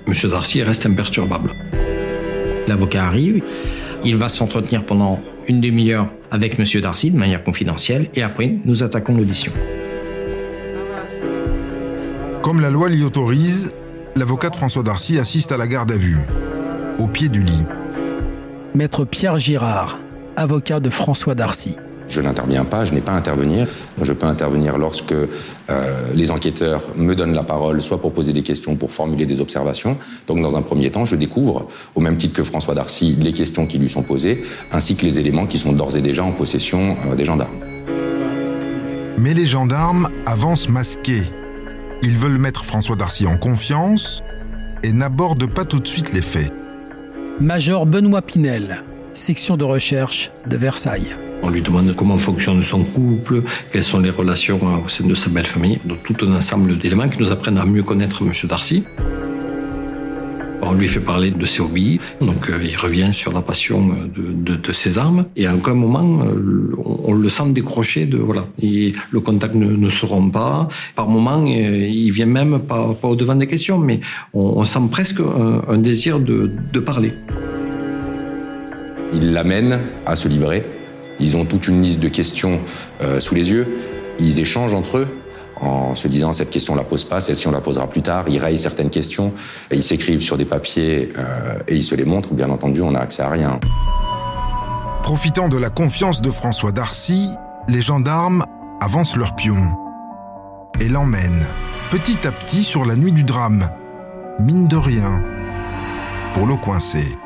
Monsieur 0.07 0.29
Darcy 0.29 0.63
reste 0.63 0.87
imperturbable. 0.87 1.51
L'avocat 2.69 3.07
arrive, 3.07 3.43
il 4.05 4.17
va 4.17 4.29
s'entretenir 4.29 4.85
pendant 4.85 5.21
une 5.49 5.61
demi-heure 5.61 6.09
avec 6.31 6.59
Monsieur 6.59 6.81
Darcy 6.81 7.11
de 7.11 7.19
manière 7.19 7.43
confidentielle 7.43 8.11
et 8.15 8.23
après 8.23 8.57
nous 8.65 8.83
attaquons 8.83 9.15
l'audition. 9.15 9.53
Comme 12.43 12.61
la 12.61 12.71
loi 12.71 12.91
l'y 12.91 13.03
autorise, 13.03 13.73
l'avocat 14.17 14.51
de 14.51 14.57
François 14.57 14.83
Darcy 14.83 15.19
assiste 15.19 15.53
à 15.53 15.57
la 15.57 15.67
garde 15.67 15.91
à 15.93 15.97
vue, 15.97 16.19
au 16.99 17.07
pied 17.07 17.29
du 17.29 17.43
lit. 17.43 17.67
Maître 18.75 19.05
Pierre 19.05 19.39
Girard, 19.39 20.01
avocat 20.37 20.81
de 20.81 20.91
François 20.91 21.35
Darcy. 21.35 21.77
Je 22.09 22.21
n'interviens 22.21 22.65
pas, 22.65 22.85
je 22.85 22.93
n'ai 22.93 23.01
pas 23.01 23.13
à 23.13 23.17
intervenir. 23.17 23.67
Je 24.01 24.13
peux 24.13 24.27
intervenir 24.27 24.79
lorsque 24.79 25.13
euh, 25.13 25.29
les 26.15 26.31
enquêteurs 26.31 26.83
me 26.97 27.15
donnent 27.15 27.35
la 27.35 27.43
parole, 27.43 27.81
soit 27.81 28.01
pour 28.01 28.13
poser 28.13 28.33
des 28.33 28.43
questions, 28.43 28.77
pour 28.77 28.93
formuler 28.93 29.27
des 29.27 29.41
observations. 29.41 29.97
Donc 30.27 30.43
dans 30.43 30.57
un 30.57 30.63
premier 30.63 30.91
temps, 30.91 31.05
je 31.05 31.17
découvre, 31.17 31.69
au 31.95 32.01
même 32.01 32.17
titre 32.17 32.35
que 32.35 32.43
François 32.43 32.75
Darcy, 32.75 33.17
les 33.19 33.33
questions 33.33 33.67
qui 33.67 33.79
lui 33.79 33.89
sont 33.89 34.03
posées, 34.03 34.43
ainsi 34.73 34.97
que 34.97 35.05
les 35.05 35.19
éléments 35.19 35.47
qui 35.47 35.59
sont 35.59 35.73
d'ores 35.73 35.97
et 35.97 36.03
déjà 36.03 36.25
en 36.25 36.33
possession 36.33 36.97
euh, 37.07 37.15
des 37.15 37.25
gendarmes. 37.25 37.59
Mais 39.19 39.33
les 39.33 39.47
gendarmes 39.47 40.09
avancent 40.27 40.69
masqués. 40.69 41.23
Ils 42.03 42.17
veulent 42.17 42.39
mettre 42.39 42.65
François 42.65 42.97
Darcy 42.97 43.27
en 43.27 43.39
confiance 43.39 44.23
et 44.83 44.93
n'aborde 44.93 45.47
pas 45.47 45.65
tout 45.65 45.79
de 45.79 45.87
suite 45.87 46.13
les 46.13 46.21
faits. 46.21 46.53
Major 47.41 47.87
Benoît 47.87 48.23
Pinel, 48.23 48.85
section 49.15 49.57
de 49.57 49.65
recherche 49.65 50.31
de 50.47 50.57
Versailles. 50.57 51.17
On 51.47 51.51
lui 51.51 51.61
demande 51.61 51.95
comment 51.95 52.17
fonctionne 52.17 52.63
son 52.63 52.85
couple, 52.85 53.43
quelles 53.71 53.85
sont 53.85 54.01
les 54.01 54.09
relations 54.09 54.59
au 54.83 54.89
sein 54.89 55.07
de 55.07 55.15
sa 55.15 55.29
belle 55.29 55.47
famille. 55.47 55.79
Donc 55.85 55.99
tout 56.03 56.17
un 56.27 56.35
ensemble 56.35 56.79
d'éléments 56.79 57.07
qui 57.07 57.23
nous 57.23 57.31
apprennent 57.31 57.59
à 57.59 57.67
mieux 57.67 57.83
connaître 57.83 58.23
M. 58.23 58.33
Darcy. 58.49 58.83
On 60.63 60.73
lui 60.73 60.89
fait 60.89 61.01
parler 61.01 61.31
de 61.31 61.45
ses 61.45 61.61
hobbies, 61.61 62.01
donc 62.23 62.49
euh, 62.49 62.59
il 62.65 62.75
revient 62.75 63.13
sur 63.13 63.35
la 63.35 63.43
passion 63.43 63.87
de, 64.17 64.55
de, 64.57 64.73
ses 64.73 64.97
armes. 64.97 65.27
Et 65.37 65.47
à 65.47 65.55
aucun 65.55 65.75
moment, 65.75 66.25
euh, 66.25 66.75
on, 66.83 67.13
le 67.13 67.29
sent 67.29 67.51
décrocher 67.51 68.07
de 68.07 68.17
voilà. 68.17 68.47
le 68.63 69.21
contact 69.21 69.55
ne, 69.55 69.89
se 69.91 70.07
rompt 70.07 70.33
pas. 70.33 70.69
Par 70.97 71.09
moment, 71.09 71.45
euh, 71.47 71.87
il 71.87 72.11
vient 72.13 72.25
même 72.25 72.61
pas, 72.61 72.97
au 73.03 73.15
devant 73.15 73.35
des 73.35 73.47
questions, 73.47 73.77
mais 73.79 74.01
on, 74.33 74.65
sent 74.65 74.89
presque 74.91 75.21
un, 75.69 75.77
désir 75.77 76.19
de 76.19 76.81
parler. 76.81 77.13
Il 79.13 79.35
l'amène 79.35 79.81
à 80.07 80.17
se 80.17 80.29
livrer. 80.29 80.65
Ils 81.21 81.37
ont 81.37 81.45
toute 81.45 81.69
une 81.69 81.83
liste 81.83 82.01
de 82.01 82.09
questions 82.09 82.61
sous 83.19 83.35
les 83.35 83.51
yeux. 83.51 83.67
Ils 84.19 84.41
échangent 84.41 84.75
entre 84.75 84.99
eux 84.99 85.09
en 85.61 85.95
se 85.95 86.09
disant 86.09 86.33
cette 86.33 86.51
question 86.51 86.75
la 86.75 86.85
pose 86.85 87.05
pas, 87.05 87.21
celle-ci 87.21 87.49
on 87.49 87.53
la 87.53 87.61
posera 87.61 87.89
plus 87.89 88.03
tard. 88.03 88.25
Ils 88.29 88.39
rayent 88.39 88.59
certaines 88.59 88.91
questions, 88.91 89.33
ils 89.71 89.83
s'écrivent 89.83 90.21
sur 90.21 90.37
des 90.37 90.45
papiers 90.45 91.13
euh, 91.17 91.59
et 91.69 91.77
ils 91.77 91.85
se 91.85 91.95
les 91.95 92.05
montrent. 92.05 92.35
Bien 92.35 92.51
entendu, 92.51 92.83
on 92.83 92.93
n'a 92.93 93.01
accès 93.01 93.23
à 93.23 93.31
rien. 93.31 93.61
Profitant 95.03 95.49
de 95.49 95.59
la 95.59 95.71
confiance 95.71 96.23
de 96.23 96.31
François 96.31 96.73
Darcy, 96.73 97.29
les 97.69 97.83
gendarmes 97.83 98.45
avancent 98.81 99.17
leur 99.17 99.35
pion 99.37 99.57
et 100.81 100.89
l'emmènent 100.89 101.47
petit 101.91 102.27
à 102.27 102.33
petit 102.33 102.65
sur 102.65 102.85
la 102.85 102.97
nuit 102.97 103.13
du 103.13 103.25
drame. 103.25 103.69
Mine 104.41 104.67
de 104.67 104.77
rien, 104.77 105.23
pour 106.35 106.47
le 106.47 106.57
coincer. 106.57 107.17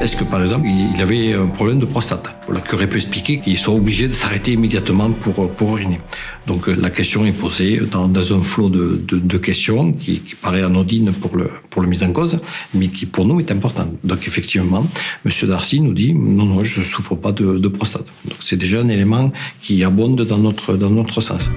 Est-ce 0.00 0.16
que 0.16 0.24
par 0.24 0.42
exemple 0.42 0.66
il 0.66 0.98
avait 1.02 1.34
un 1.34 1.46
problème 1.46 1.78
de 1.78 1.84
prostate 1.84 2.24
voilà, 2.46 2.62
Qui 2.62 2.86
pu 2.86 2.96
expliquer 2.96 3.40
qu'il 3.40 3.58
soit 3.58 3.74
obligé 3.74 4.08
de 4.08 4.14
s'arrêter 4.14 4.52
immédiatement 4.52 5.10
pour, 5.10 5.50
pour 5.50 5.76
uriner. 5.76 6.00
Donc 6.46 6.68
euh, 6.68 6.74
la 6.80 6.88
question 6.88 7.26
est 7.26 7.32
posée 7.32 7.82
dans, 7.90 8.08
un 8.32 8.42
flot 8.42 8.70
de, 8.70 9.38
questions 9.38 9.92
qui, 9.92 10.22
paraît 10.40 10.62
anodine 10.62 11.12
pour 11.12 11.36
le, 11.36 11.86
mise 11.86 12.02
en 12.02 12.12
cause, 12.12 12.38
mais 12.72 12.88
qui 12.88 13.04
pour 13.04 13.26
nous 13.26 13.40
est 13.40 13.50
importante. 13.50 13.90
Donc 14.02 14.26
effectivement, 14.26 14.86
M. 15.26 15.48
Darcy 15.48 15.80
nous 15.80 15.92
dit 15.92 16.14
non, 16.14 16.46
non, 16.46 16.64
je 16.64 16.80
ne 16.80 16.84
souffre 16.84 17.14
pas 17.14 17.32
de, 17.32 17.68
prostate. 17.68 18.06
Donc 18.24 18.38
c'est 18.42 18.56
déjà 18.56 18.80
un 18.80 18.88
élément 18.88 19.30
qui 19.60 19.84
abonde 19.84 20.22
dans 20.24 20.38
dans 20.38 20.90
notre 20.90 21.20
sens. 21.20 21.50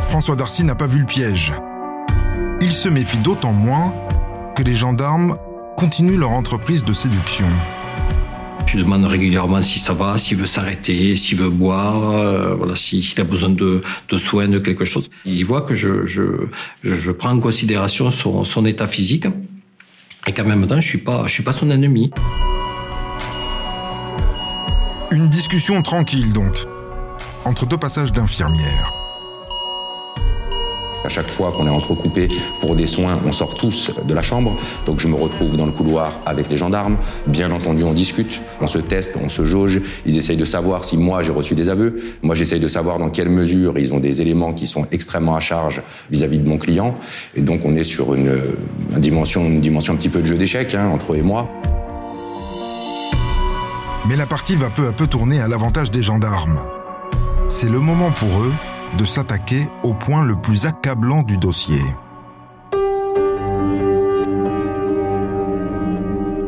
François 0.00 0.36
Darcy 0.36 0.64
n'a 0.64 0.74
pas 0.74 0.86
vu 0.86 1.00
le 1.00 1.06
piège. 1.06 1.54
Il 2.60 2.72
se 2.72 2.90
méfie 2.90 3.18
d'autant 3.18 3.52
moins 3.52 3.94
que 4.54 4.62
les 4.62 4.74
gendarmes 4.74 5.38
continuent 5.78 6.18
leur 6.18 6.30
entreprise 6.30 6.82
de 6.82 6.92
séduction. 6.92 7.46
Je 8.66 8.76
lui 8.76 8.82
demande 8.82 9.04
régulièrement 9.04 9.62
si 9.62 9.78
ça 9.78 9.92
va, 9.92 10.18
s'il 10.18 10.36
veut 10.36 10.46
s'arrêter, 10.46 11.14
s'il 11.14 11.38
veut 11.38 11.50
boire, 11.50 12.16
euh, 12.16 12.56
voilà, 12.56 12.74
s'il 12.74 13.04
a 13.20 13.22
besoin 13.22 13.50
de, 13.50 13.82
de, 14.08 14.18
soins, 14.18 14.48
de 14.48 14.58
quelque 14.58 14.84
chose. 14.84 15.08
Il 15.24 15.44
voit 15.44 15.62
que 15.62 15.76
je, 15.76 16.04
je, 16.04 16.48
je 16.82 17.12
prends 17.12 17.30
en 17.30 17.38
considération 17.38 18.10
son, 18.10 18.42
son, 18.42 18.66
état 18.66 18.88
physique 18.88 19.28
et 20.26 20.32
qu'en 20.32 20.46
même 20.46 20.66
temps, 20.66 20.80
je 20.80 20.88
suis 20.88 20.98
pas, 20.98 21.22
je 21.28 21.32
suis 21.32 21.44
pas 21.44 21.52
son 21.52 21.70
ennemi. 21.70 22.10
Une 25.12 25.28
discussion 25.28 25.80
tranquille 25.82 26.32
donc, 26.32 26.56
entre 27.44 27.66
deux 27.66 27.78
passages 27.78 28.10
d'infirmières. 28.10 28.97
À 31.08 31.10
chaque 31.10 31.30
fois 31.30 31.52
qu'on 31.52 31.66
est 31.66 31.70
entrecoupé 31.70 32.28
pour 32.60 32.76
des 32.76 32.84
soins, 32.84 33.18
on 33.26 33.32
sort 33.32 33.54
tous 33.54 33.90
de 34.06 34.12
la 34.12 34.20
chambre. 34.20 34.54
Donc 34.84 35.00
je 35.00 35.08
me 35.08 35.14
retrouve 35.14 35.56
dans 35.56 35.64
le 35.64 35.72
couloir 35.72 36.20
avec 36.26 36.50
les 36.50 36.58
gendarmes. 36.58 36.98
Bien 37.26 37.50
entendu, 37.50 37.82
on 37.82 37.94
discute, 37.94 38.42
on 38.60 38.66
se 38.66 38.78
teste, 38.78 39.16
on 39.24 39.30
se 39.30 39.42
jauge. 39.42 39.80
Ils 40.04 40.18
essayent 40.18 40.36
de 40.36 40.44
savoir 40.44 40.84
si 40.84 40.98
moi 40.98 41.22
j'ai 41.22 41.32
reçu 41.32 41.54
des 41.54 41.70
aveux. 41.70 41.98
Moi, 42.20 42.34
j'essaye 42.34 42.60
de 42.60 42.68
savoir 42.68 42.98
dans 42.98 43.08
quelle 43.08 43.30
mesure 43.30 43.78
ils 43.78 43.94
ont 43.94 44.00
des 44.00 44.20
éléments 44.20 44.52
qui 44.52 44.66
sont 44.66 44.86
extrêmement 44.92 45.34
à 45.34 45.40
charge 45.40 45.80
vis-à-vis 46.10 46.40
de 46.40 46.46
mon 46.46 46.58
client. 46.58 46.94
Et 47.34 47.40
donc 47.40 47.62
on 47.64 47.74
est 47.74 47.84
sur 47.84 48.12
une, 48.12 48.42
dimension, 48.98 49.46
une 49.46 49.62
dimension 49.62 49.94
un 49.94 49.96
petit 49.96 50.10
peu 50.10 50.20
de 50.20 50.26
jeu 50.26 50.36
d'échecs 50.36 50.74
hein, 50.74 50.90
entre 50.92 51.14
eux 51.14 51.16
et 51.16 51.22
moi. 51.22 51.48
Mais 54.10 54.16
la 54.16 54.26
partie 54.26 54.56
va 54.56 54.68
peu 54.68 54.86
à 54.86 54.92
peu 54.92 55.06
tourner 55.06 55.40
à 55.40 55.48
l'avantage 55.48 55.90
des 55.90 56.02
gendarmes. 56.02 56.60
C'est 57.48 57.70
le 57.70 57.80
moment 57.80 58.10
pour 58.10 58.42
eux 58.42 58.52
de 58.96 59.04
s'attaquer 59.04 59.66
au 59.82 59.92
point 59.94 60.24
le 60.24 60.36
plus 60.36 60.66
accablant 60.66 61.22
du 61.22 61.36
dossier. 61.36 61.80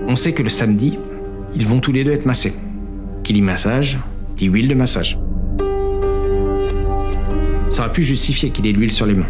On 0.08 0.16
sait 0.16 0.32
que 0.32 0.42
le 0.42 0.48
samedi, 0.48 0.98
ils 1.54 1.66
vont 1.66 1.80
tous 1.80 1.92
les 1.92 2.04
deux 2.04 2.12
être 2.12 2.26
massés. 2.26 2.54
Qui 3.22 3.32
dit 3.32 3.42
massage, 3.42 3.98
dit 4.36 4.46
huile 4.46 4.68
de 4.68 4.74
massage. 4.74 5.18
Ça 7.68 7.82
aurait 7.82 7.92
pu 7.92 8.02
justifier 8.02 8.50
qu'il 8.50 8.66
ait 8.66 8.72
l'huile 8.72 8.90
sur 8.90 9.06
les 9.06 9.14
mains. 9.14 9.28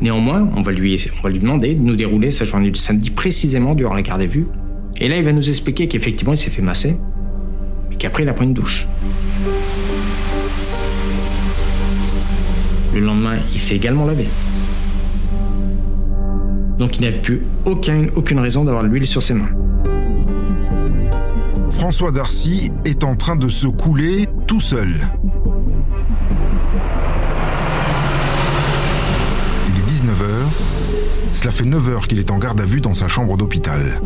Néanmoins, 0.00 0.48
on 0.54 0.62
va, 0.62 0.72
lui, 0.72 1.04
on 1.18 1.22
va 1.22 1.30
lui 1.30 1.40
demander 1.40 1.74
de 1.74 1.80
nous 1.80 1.96
dérouler 1.96 2.30
sa 2.30 2.44
journée 2.44 2.70
du 2.70 2.78
samedi 2.78 3.10
précisément 3.10 3.74
durant 3.74 3.94
la 3.94 4.02
garde 4.02 4.22
à 4.22 4.26
vue. 4.26 4.46
Et 4.98 5.08
là, 5.08 5.16
il 5.16 5.24
va 5.24 5.32
nous 5.32 5.48
expliquer 5.48 5.88
qu'effectivement, 5.88 6.34
il 6.34 6.38
s'est 6.38 6.50
fait 6.50 6.62
masser, 6.62 6.96
mais 7.88 7.96
qu'après, 7.96 8.22
il 8.22 8.28
a 8.28 8.32
pris 8.32 8.44
une 8.44 8.54
douche. 8.54 8.86
Le 12.94 13.00
lendemain, 13.00 13.36
il 13.54 13.60
s'est 13.60 13.76
également 13.76 14.06
lavé. 14.06 14.26
Donc 16.78 16.96
il 16.96 17.02
n'avait 17.02 17.20
plus 17.20 17.42
aucune, 17.66 18.10
aucune 18.16 18.38
raison 18.40 18.64
d'avoir 18.64 18.82
de 18.82 18.88
l'huile 18.88 19.06
sur 19.06 19.22
ses 19.22 19.34
mains. 19.34 19.50
François 21.70 22.10
Darcy 22.10 22.70
est 22.84 23.04
en 23.04 23.16
train 23.16 23.36
de 23.36 23.48
se 23.48 23.66
couler 23.66 24.26
tout 24.46 24.60
seul. 24.60 24.88
Il 29.68 29.78
est 29.78 29.86
19h. 29.86 30.28
Cela 31.32 31.50
fait 31.52 31.64
9 31.64 31.88
heures 31.90 32.08
qu'il 32.08 32.18
est 32.18 32.30
en 32.30 32.38
garde 32.38 32.60
à 32.60 32.66
vue 32.66 32.80
dans 32.80 32.94
sa 32.94 33.08
chambre 33.08 33.36
d'hôpital. 33.36 34.00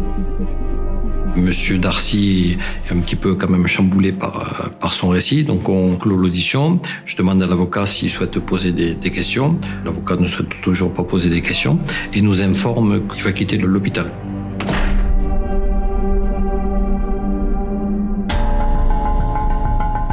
Monsieur 1.37 1.79
Darcy 1.79 2.59
est 2.89 2.93
un 2.93 3.01
petit 3.01 3.17
peu 3.17 3.35
quand 3.35 3.49
même 3.49 3.67
chamboulé 3.67 4.13
par, 4.13 4.71
par 4.81 4.93
son 4.93 5.09
récit, 5.09 5.43
donc 5.43 5.69
on 5.69 5.97
clôt 5.97 6.17
l'audition. 6.17 6.81
Je 7.07 7.17
demande 7.17 7.43
à 7.43 7.47
l'avocat 7.47 7.87
s'il 7.87 8.11
souhaite 8.11 8.39
poser 8.39 8.73
des 8.73 9.11
questions. 9.11 9.57
L'avocat 9.85 10.17
ne 10.17 10.29
souhaite 10.29 10.61
toujours 10.63 10.93
pas 10.93 11.03
poser 11.03 11.29
des 11.29 11.43
questions 11.43 11.79
et 12.13 12.23
nous 12.23 12.41
informe 12.41 13.07
qu'il 13.09 13.23
va 13.23 13.33
quitter 13.33 13.59
l'hôpital. 13.59 14.11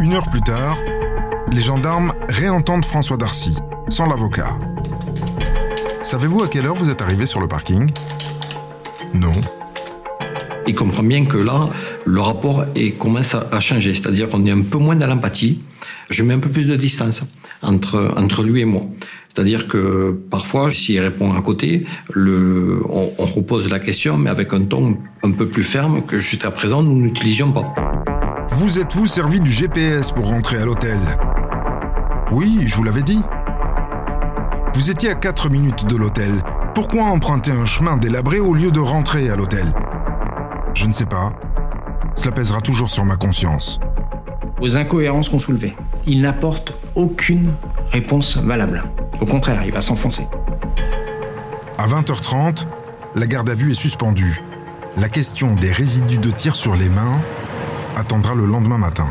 Une 0.03 0.13
heure 0.13 0.29
plus 0.29 0.41
tard, 0.41 0.77
les 1.51 1.61
gendarmes 1.61 2.11
réentendent 2.29 2.83
François 2.83 3.17
Darcy, 3.17 3.55
sans 3.89 4.07
l'avocat. 4.07 4.57
Savez-vous 6.01 6.43
à 6.43 6.47
quelle 6.47 6.65
heure 6.65 6.75
vous 6.75 6.89
êtes 6.89 7.01
arrivé 7.01 7.25
sur 7.27 7.39
le 7.39 7.47
parking? 7.47 7.91
Non. 9.13 9.31
Il 10.71 10.75
comprend 10.75 11.03
bien 11.03 11.25
que 11.25 11.35
là, 11.35 11.67
le 12.05 12.21
rapport 12.21 12.63
commence 12.97 13.35
à, 13.35 13.59
changer, 13.59 13.93
c'est-à-dire 13.93 14.29
qu'on 14.29 14.45
est 14.45 14.51
un 14.51 14.61
peu 14.61 14.77
moins 14.77 14.95
dans 14.95 15.05
l'empathie. 15.05 15.59
Je 16.09 16.23
mets 16.23 16.33
un 16.33 16.39
peu 16.39 16.47
plus 16.47 16.65
de 16.65 16.77
distance 16.77 17.23
entre, 17.61 18.13
entre 18.15 18.41
lui 18.43 18.61
et 18.61 18.65
moi. 18.65 18.83
C'est-à-dire 19.27 19.67
que 19.67 20.17
parfois, 20.29 20.71
s'il 20.71 21.01
répond 21.01 21.33
à 21.33 21.41
côté, 21.41 21.83
on, 22.15 23.11
on, 23.17 23.25
repose 23.25 23.69
la 23.69 23.79
question, 23.79 24.17
mais 24.17 24.29
avec 24.29 24.53
un 24.53 24.61
ton 24.61 24.95
un 25.23 25.31
peu 25.31 25.45
plus 25.45 25.65
ferme 25.65 26.03
que 26.03 26.19
jusqu'à 26.19 26.51
présent 26.51 26.81
nous 26.83 26.95
n'utilisions 26.95 27.51
pas. 27.51 27.73
Vous 28.51 28.79
êtes-vous 28.79 29.07
servi 29.07 29.41
du 29.41 29.51
GPS 29.51 30.13
pour 30.13 30.29
rentrer 30.29 30.57
à 30.57 30.63
l'hôtel? 30.63 30.99
Oui, 32.31 32.59
je 32.65 32.75
vous 32.75 32.83
l'avais 32.83 33.03
dit. 33.03 33.19
Vous 34.75 34.89
étiez 34.89 35.09
à 35.09 35.15
4 35.15 35.49
minutes 35.49 35.85
de 35.85 35.97
l'hôtel. 35.97 36.31
Pourquoi 36.73 37.03
emprunter 37.03 37.51
un 37.51 37.65
chemin 37.65 37.97
délabré 37.97 38.39
au 38.39 38.53
lieu 38.53 38.71
de 38.71 38.79
rentrer 38.79 39.29
à 39.29 39.35
l'hôtel? 39.35 39.65
Je 40.73 40.85
ne 40.85 40.93
sais 40.93 41.05
pas. 41.05 41.33
Cela 42.15 42.31
pèsera 42.31 42.61
toujours 42.61 42.89
sur 42.89 43.05
ma 43.05 43.15
conscience. 43.15 43.79
Aux 44.59 44.77
incohérences 44.77 45.29
qu'on 45.29 45.39
soulevait, 45.39 45.75
il 46.05 46.21
n'apporte 46.21 46.73
aucune 46.95 47.51
réponse 47.91 48.37
valable. 48.37 48.83
Au 49.19 49.25
contraire, 49.25 49.63
il 49.65 49.71
va 49.71 49.81
s'enfoncer. 49.81 50.27
À 51.77 51.87
20h30, 51.87 52.65
la 53.15 53.27
garde 53.27 53.49
à 53.49 53.55
vue 53.55 53.71
est 53.71 53.75
suspendue. 53.75 54.39
La 54.97 55.09
question 55.09 55.55
des 55.55 55.71
résidus 55.71 56.19
de 56.19 56.29
tir 56.29 56.55
sur 56.55 56.75
les 56.75 56.89
mains 56.89 57.19
attendra 57.95 58.35
le 58.35 58.45
lendemain 58.45 58.77
matin. 58.77 59.07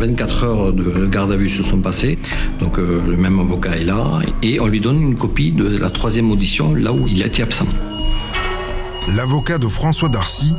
24 0.00 0.44
heures 0.44 0.72
de 0.72 1.06
garde 1.06 1.30
à 1.30 1.36
vue 1.36 1.50
se 1.50 1.62
sont 1.62 1.78
passées, 1.78 2.18
donc 2.58 2.78
euh, 2.78 3.02
le 3.06 3.18
même 3.18 3.38
avocat 3.38 3.76
est 3.76 3.84
là, 3.84 4.20
et 4.42 4.58
on 4.58 4.66
lui 4.66 4.80
donne 4.80 5.02
une 5.02 5.14
copie 5.14 5.52
de 5.52 5.76
la 5.76 5.90
troisième 5.90 6.30
audition, 6.30 6.74
là 6.74 6.90
où 6.90 7.06
il 7.06 7.22
a 7.22 7.26
été 7.26 7.42
absent. 7.42 7.66
L'avocat 9.14 9.58
de 9.58 9.68
François 9.68 10.08
Darcy 10.08 10.54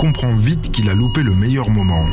comprend 0.00 0.34
vite 0.34 0.72
qu'il 0.72 0.88
a 0.88 0.94
loupé 0.94 1.22
le 1.22 1.34
meilleur 1.34 1.70
moment. 1.70 2.04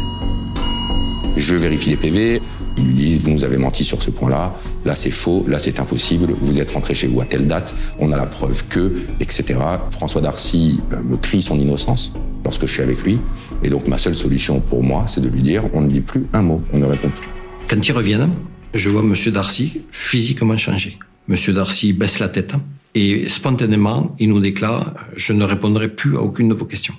Je 1.36 1.56
vérifie 1.56 1.90
les 1.90 1.98
PV, 1.98 2.42
Ils 2.78 2.86
lui 2.86 2.94
disent, 2.94 3.22
vous 3.24 3.32
nous 3.32 3.44
avez 3.44 3.58
menti 3.58 3.84
sur 3.84 4.04
ce 4.04 4.12
point-là, 4.12 4.54
là 4.86 4.96
c'est 4.96 5.10
faux, 5.10 5.46
là 5.48 5.58
c'est 5.58 5.80
impossible, 5.80 6.36
vous 6.40 6.60
êtes 6.60 6.72
rentré 6.72 6.94
chez 6.94 7.08
vous 7.08 7.22
à 7.22 7.26
telle 7.26 7.48
date, 7.48 7.74
on 7.98 8.12
a 8.12 8.18
la 8.18 8.28
preuve 8.28 8.68
que, 8.68 8.98
etc. 9.20 9.56
François 9.90 10.22
Darcy 10.22 10.80
euh, 10.94 10.98
me 11.04 11.18
crie 11.18 11.42
son 11.42 11.60
innocence 11.60 12.14
lorsque 12.44 12.68
je 12.68 12.72
suis 12.72 12.84
avec 12.84 13.02
lui. 13.04 13.20
Et 13.64 13.70
donc 13.70 13.88
ma 13.88 13.98
seule 13.98 14.16
solution 14.16 14.60
pour 14.60 14.84
moi, 14.84 15.06
c'est 15.08 15.22
de 15.22 15.30
lui 15.30 15.42
dire, 15.42 15.64
on 15.74 15.82
ne 15.82 15.90
dit 15.90 16.02
plus 16.02 16.26
un 16.34 16.42
mot, 16.42 16.62
on 16.74 16.78
ne 16.78 16.86
répond 16.86 17.10
plus. 17.10 17.30
Quand 17.68 17.88
ils 17.88 17.92
reviennent, 17.92 18.32
je 18.74 18.90
vois 18.90 19.02
Monsieur 19.02 19.32
Darcy 19.32 19.82
physiquement 19.92 20.58
changer. 20.58 20.98
Monsieur 21.28 21.54
Darcy 21.54 21.94
baisse 21.94 22.20
la 22.20 22.30
tête 22.30 22.54
et 22.96 23.28
spontanément, 23.28 24.16
il 24.20 24.30
nous 24.30 24.40
déclare 24.40 24.94
Je 25.16 25.34
ne 25.34 25.44
répondrai 25.44 25.88
plus 25.90 26.18
à 26.18 26.22
aucune 26.22 26.50
de 26.50 26.54
vos 26.54 26.66
questions. 26.66 26.94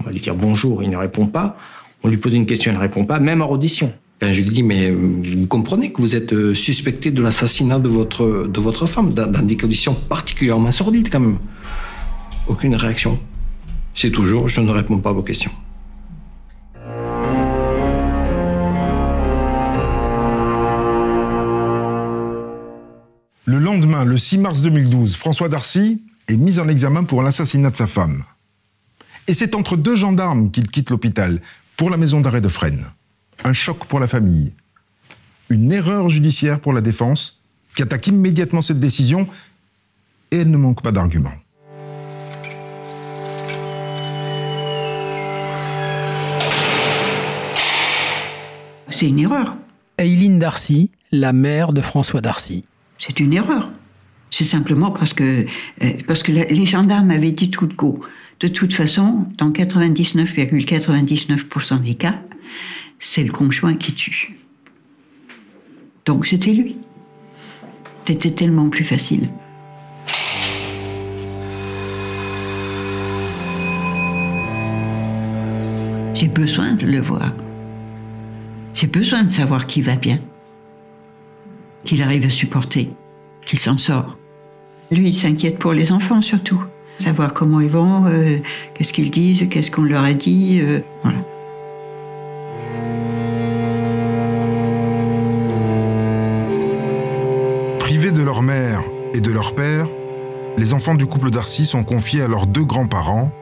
On 0.00 0.04
va 0.04 0.10
lui 0.10 0.20
dire 0.20 0.34
bonjour, 0.34 0.82
il 0.82 0.90
ne 0.90 0.96
répond 0.96 1.26
pas. 1.26 1.56
On 2.02 2.08
lui 2.08 2.16
pose 2.16 2.34
une 2.34 2.46
question, 2.46 2.72
il 2.72 2.74
ne 2.74 2.80
répond 2.80 3.04
pas, 3.04 3.18
même 3.18 3.42
en 3.42 3.50
audition. 3.50 3.92
Quand 4.20 4.32
je 4.32 4.42
lui 4.42 4.50
dis 4.50 4.62
Mais 4.62 4.90
vous 4.90 5.46
comprenez 5.46 5.92
que 5.92 6.00
vous 6.00 6.16
êtes 6.16 6.32
euh, 6.32 6.54
suspecté 6.54 7.10
de 7.10 7.20
l'assassinat 7.20 7.78
de 7.78 7.88
votre, 7.88 8.46
de 8.48 8.60
votre 8.60 8.86
femme 8.86 9.12
dans, 9.12 9.30
dans 9.30 9.42
des 9.42 9.56
conditions 9.56 9.94
particulièrement 9.94 10.72
sordides 10.72 11.08
quand 11.10 11.20
même. 11.20 11.38
Aucune 12.48 12.74
réaction. 12.74 13.18
C'est 13.94 14.10
toujours 14.10 14.48
Je 14.48 14.60
ne 14.60 14.70
réponds 14.70 14.98
pas 14.98 15.10
à 15.10 15.12
vos 15.12 15.22
questions. 15.22 15.50
Le 23.46 23.58
lendemain, 23.58 24.06
le 24.06 24.16
6 24.16 24.38
mars 24.38 24.62
2012, 24.62 25.16
François 25.16 25.50
Darcy 25.50 26.02
est 26.28 26.36
mis 26.36 26.58
en 26.58 26.66
examen 26.66 27.04
pour 27.04 27.22
l'assassinat 27.22 27.70
de 27.70 27.76
sa 27.76 27.86
femme. 27.86 28.24
Et 29.28 29.34
c'est 29.34 29.54
entre 29.54 29.76
deux 29.76 29.96
gendarmes 29.96 30.50
qu'il 30.50 30.70
quitte 30.70 30.88
l'hôpital 30.88 31.42
pour 31.76 31.90
la 31.90 31.98
maison 31.98 32.22
d'arrêt 32.22 32.40
de 32.40 32.48
Fresnes. 32.48 32.86
Un 33.44 33.52
choc 33.52 33.84
pour 33.84 34.00
la 34.00 34.06
famille. 34.06 34.54
Une 35.50 35.72
erreur 35.72 36.08
judiciaire 36.08 36.58
pour 36.58 36.72
la 36.72 36.80
défense 36.80 37.42
qui 37.76 37.82
attaque 37.82 38.06
immédiatement 38.06 38.62
cette 38.62 38.80
décision 38.80 39.26
et 40.30 40.38
elle 40.38 40.50
ne 40.50 40.56
manque 40.56 40.80
pas 40.80 40.92
d'arguments. 40.92 41.34
C'est 48.90 49.08
une 49.08 49.18
erreur. 49.18 49.54
Aileen 49.98 50.38
Darcy, 50.38 50.90
la 51.12 51.34
mère 51.34 51.74
de 51.74 51.82
François 51.82 52.22
Darcy. 52.22 52.64
C'est 53.06 53.20
une 53.20 53.34
erreur. 53.34 53.70
C'est 54.30 54.44
simplement 54.44 54.90
parce 54.90 55.12
que, 55.12 55.44
euh, 55.82 55.92
les 56.50 56.64
gendarmes 56.64 57.10
avaient 57.10 57.32
dit 57.32 57.50
tout 57.50 57.66
de 57.66 57.74
go. 57.74 58.00
De 58.40 58.48
toute 58.48 58.72
façon, 58.72 59.26
dans 59.36 59.50
99,99% 59.50 61.82
des 61.82 61.96
cas, 61.96 62.18
c'est 62.98 63.22
le 63.22 63.30
conjoint 63.30 63.74
qui 63.74 63.92
tue. 63.92 64.38
Donc 66.06 66.26
c'était 66.26 66.52
lui. 66.52 66.78
C'était 68.06 68.30
tellement 68.30 68.70
plus 68.70 68.84
facile. 68.84 69.28
J'ai 76.14 76.28
besoin 76.28 76.72
de 76.72 76.86
le 76.86 77.00
voir. 77.00 77.34
J'ai 78.74 78.86
besoin 78.86 79.24
de 79.24 79.30
savoir 79.30 79.66
qui 79.66 79.82
va 79.82 79.96
bien 79.96 80.20
qu'il 81.84 82.02
arrive 82.02 82.26
à 82.26 82.30
supporter, 82.30 82.90
qu'il 83.44 83.58
s'en 83.58 83.78
sort. 83.78 84.16
Lui, 84.90 85.08
il 85.08 85.14
s'inquiète 85.14 85.58
pour 85.58 85.72
les 85.72 85.92
enfants 85.92 86.22
surtout. 86.22 86.62
Savoir 86.98 87.34
comment 87.34 87.60
ils 87.60 87.70
vont, 87.70 88.06
euh, 88.06 88.38
qu'est-ce 88.74 88.92
qu'ils 88.92 89.10
disent, 89.10 89.48
qu'est-ce 89.48 89.70
qu'on 89.70 89.82
leur 89.82 90.04
a 90.04 90.12
dit. 90.12 90.60
euh. 90.62 90.80
Privés 97.78 98.12
de 98.12 98.22
leur 98.22 98.42
mère 98.42 98.82
et 99.12 99.20
de 99.20 99.30
leur 99.32 99.54
père, 99.54 99.86
les 100.56 100.72
enfants 100.72 100.94
du 100.94 101.06
couple 101.06 101.30
Darcy 101.30 101.66
sont 101.66 101.84
confiés 101.84 102.22
à 102.22 102.28
leurs 102.28 102.46
deux 102.46 102.64
grands-parents 102.64 103.32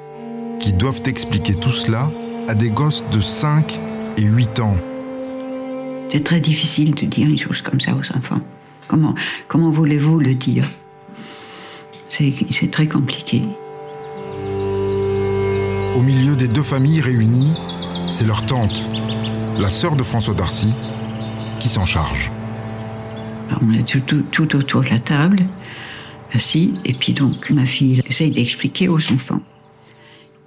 qui 0.58 0.72
doivent 0.72 1.02
expliquer 1.06 1.54
tout 1.54 1.70
cela 1.70 2.10
à 2.48 2.54
des 2.54 2.70
gosses 2.70 3.04
de 3.12 3.20
5 3.20 3.80
et 4.16 4.22
8 4.22 4.60
ans. 4.60 4.76
C'est 6.12 6.24
très 6.24 6.40
difficile 6.40 6.94
de 6.94 7.06
dire 7.06 7.26
une 7.26 7.38
chose 7.38 7.62
comme 7.62 7.80
ça 7.80 7.94
aux 7.94 8.16
enfants. 8.18 8.42
Comment, 8.86 9.14
comment 9.48 9.70
voulez-vous 9.70 10.20
le 10.20 10.34
dire? 10.34 10.68
C'est 12.10 12.70
très 12.70 12.86
compliqué. 12.86 13.40
Au 15.96 16.02
milieu 16.02 16.36
des 16.36 16.48
deux 16.48 16.62
familles 16.62 17.00
réunies, 17.00 17.54
c'est 18.10 18.26
leur 18.26 18.44
tante, 18.44 18.78
la 19.58 19.70
sœur 19.70 19.96
de 19.96 20.02
François 20.02 20.34
Darcy, 20.34 20.74
qui 21.58 21.70
s'en 21.70 21.86
charge. 21.86 22.30
Alors, 23.48 23.62
on 23.62 23.72
est 23.72 23.88
tout, 23.88 24.00
tout- 24.00 24.26
tout 24.30 24.54
autour 24.54 24.82
de 24.82 24.90
la 24.90 24.98
table, 24.98 25.46
assis, 26.34 26.74
et 26.84 26.92
puis 26.92 27.14
donc 27.14 27.48
ma 27.48 27.64
fille 27.64 28.02
essaye 28.06 28.30
d'expliquer 28.30 28.88
aux 28.90 28.98
enfants. 29.10 29.40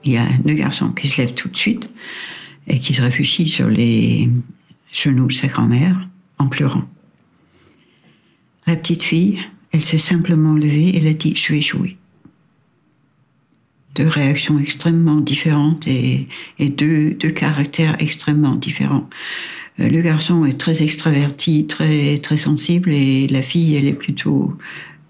Il 0.04 0.12
y 0.12 0.18
a 0.18 0.28
deux 0.44 0.54
garçons 0.54 0.92
qui 0.92 1.10
se 1.10 1.20
lèvent 1.20 1.34
tout 1.34 1.50
de 1.50 1.58
suite 1.58 1.90
et 2.68 2.78
qui 2.78 2.94
se 2.94 3.02
réfugient 3.02 3.50
sur 3.50 3.68
les 3.68 4.30
genoux 4.96 5.30
sa 5.30 5.48
grand-mère 5.48 6.08
en 6.38 6.48
pleurant. 6.48 6.86
La 8.68 8.76
petite 8.76 9.04
fille, 9.04 9.42
elle 9.72 9.82
s'est 9.82 9.98
simplement 9.98 10.54
levée 10.54 10.90
et 10.90 10.98
elle 10.98 11.08
a 11.08 11.14
dit 11.14 11.36
Je 11.36 11.54
vais 11.54 11.62
jouer. 11.62 11.98
Deux 13.96 14.08
réactions 14.08 14.60
extrêmement 14.60 15.22
différentes 15.22 15.88
et, 15.88 16.28
et 16.60 16.70
deux, 16.70 17.12
deux 17.12 17.30
caractères 17.30 17.96
extrêmement 18.00 18.56
différents. 18.56 19.10
Euh, 19.80 19.90
Le 19.90 20.02
garçon 20.02 20.46
est 20.46 20.60
très 20.60 20.82
extraverti, 20.82 21.68
très, 21.68 22.20
très 22.20 22.38
sensible, 22.38 22.92
et 22.92 23.28
la 23.28 23.42
fille, 23.42 23.76
elle 23.76 23.88
est 23.88 23.94
plutôt 23.94 24.58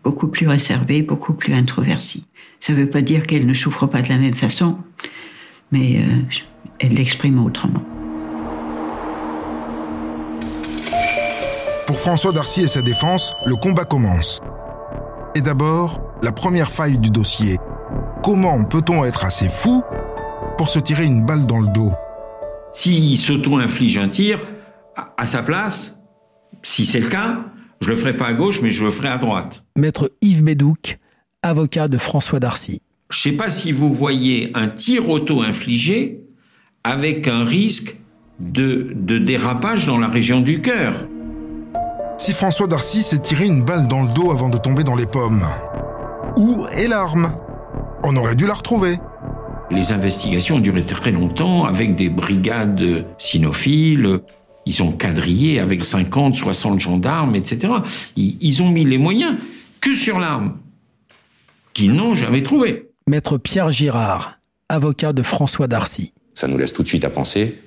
beaucoup 0.03 0.27
plus 0.27 0.47
réservée, 0.47 1.01
beaucoup 1.01 1.33
plus 1.33 1.53
introvertie. 1.53 2.27
Ça 2.59 2.73
ne 2.73 2.79
veut 2.79 2.89
pas 2.89 3.01
dire 3.01 3.25
qu'elle 3.25 3.45
ne 3.45 3.53
souffre 3.53 3.87
pas 3.87 4.01
de 4.01 4.09
la 4.09 4.17
même 4.17 4.33
façon, 4.33 4.77
mais 5.71 5.97
euh, 5.97 6.37
elle 6.79 6.93
l'exprime 6.93 7.43
autrement. 7.43 7.83
Pour 11.87 11.99
François 11.99 12.31
Darcy 12.31 12.61
et 12.63 12.67
sa 12.67 12.81
défense, 12.81 13.33
le 13.45 13.55
combat 13.55 13.85
commence. 13.85 14.41
Et 15.35 15.41
d'abord, 15.41 16.01
la 16.23 16.31
première 16.31 16.71
faille 16.71 16.97
du 16.97 17.09
dossier. 17.09 17.57
Comment 18.23 18.63
peut-on 18.63 19.05
être 19.05 19.23
assez 19.25 19.49
fou 19.49 19.83
pour 20.57 20.69
se 20.69 20.79
tirer 20.79 21.05
une 21.05 21.23
balle 21.23 21.45
dans 21.45 21.59
le 21.59 21.67
dos? 21.67 21.91
S'il 22.71 23.17
s'auto-inflige 23.17 23.97
un 23.97 24.09
tir, 24.09 24.41
à- 24.95 25.13
à 25.17 25.25
sa 25.25 25.43
place, 25.43 25.99
si 26.63 26.85
c'est 26.85 26.99
le 26.99 27.07
cas, 27.09 27.37
je 27.81 27.89
le 27.89 27.95
ferai 27.95 28.17
pas 28.17 28.27
à 28.27 28.33
gauche, 28.33 28.61
mais 28.61 28.71
je 28.71 28.83
le 28.83 28.89
ferai 28.91 29.09
à 29.09 29.17
droite. 29.17 29.63
Maître 29.77 30.11
Yves 30.21 30.43
Bédouc, 30.43 30.97
avocat 31.43 31.87
de 31.87 31.97
François 31.97 32.39
Darcy. 32.39 32.81
Je 33.11 33.19
sais 33.19 33.33
pas 33.33 33.51
si 33.51 33.71
vous 33.71 33.93
voyez 33.93 34.51
un 34.55 34.67
tir 34.67 35.07
auto-infligé 35.09 36.21
avec 36.83 37.27
un 37.27 37.43
risque 37.45 37.97
de, 38.39 38.91
de 38.95 39.19
dérapage 39.19 39.85
dans 39.85 39.99
la 39.99 40.07
région 40.07 40.41
du 40.41 40.61
cœur. 40.61 41.05
Si 42.17 42.31
François 42.31 42.67
Darcy 42.67 43.03
s'est 43.03 43.19
tiré 43.19 43.45
une 43.45 43.63
balle 43.63 43.89
dans 43.89 44.03
le 44.03 44.13
dos 44.13 44.31
avant 44.31 44.47
de 44.47 44.57
tomber 44.57 44.85
dans 44.85 44.95
les 44.95 45.05
pommes 45.05 45.45
Où 46.37 46.65
est 46.71 46.87
l'arme? 46.87 47.35
On 48.03 48.15
aurait 48.15 48.35
dû 48.35 48.47
la 48.47 48.53
retrouver. 48.53 48.99
Les 49.69 49.91
investigations 49.91 50.55
ont 50.55 50.59
duré 50.59 50.85
très 50.85 51.11
longtemps 51.11 51.65
avec 51.65 51.95
des 51.95 52.07
brigades 52.07 53.05
cynophiles. 53.17 54.21
Ils 54.65 54.81
ont 54.81 54.93
quadrillé 54.93 55.59
avec 55.59 55.83
50, 55.83 56.35
60 56.35 56.79
gendarmes, 56.79 57.35
etc. 57.35 57.73
Ils, 58.15 58.63
ont 58.63 58.69
mis 58.69 58.85
les 58.85 58.97
moyens 58.97 59.35
que 59.81 59.93
sur 59.93 60.17
l'arme, 60.17 60.57
qu'ils 61.73 61.93
n'ont 61.93 62.15
jamais 62.15 62.43
trouvé. 62.43 62.91
Maître 63.07 63.37
Pierre 63.37 63.71
Girard, 63.71 64.39
avocat 64.69 65.11
de 65.11 65.21
François 65.21 65.67
Darcy. 65.67 66.13
Ça 66.33 66.47
nous 66.47 66.57
laisse 66.57 66.73
tout 66.73 66.83
de 66.83 66.87
suite 66.87 67.03
à 67.03 67.09
penser 67.09 67.59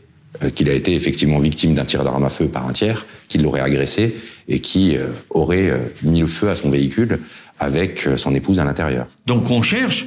qu'il 0.55 0.69
a 0.69 0.75
été 0.75 0.95
effectivement 0.95 1.39
victime 1.39 1.75
d'un 1.75 1.85
tir 1.85 2.05
d'arme 2.05 2.25
à 2.25 2.29
feu 2.29 2.49
par 2.49 2.69
un 2.69 2.73
tiers, 2.73 3.07
qu'il 3.29 3.43
l'aurait 3.43 3.61
agressé 3.61 4.17
et 4.47 4.61
qui 4.61 4.97
euh, 4.97 5.09
aurait 5.31 5.71
euh, 5.71 5.79
mis 6.03 6.21
le 6.21 6.27
feu 6.27 6.49
à 6.49 6.55
son 6.55 6.71
véhicule 6.71 7.21
avec 7.59 8.07
euh, 8.07 8.17
son 8.17 8.35
épouse 8.35 8.61
à 8.61 8.65
l'intérieur. 8.65 9.09
Donc 9.27 9.51
on 9.51 9.63
cherche 9.63 10.07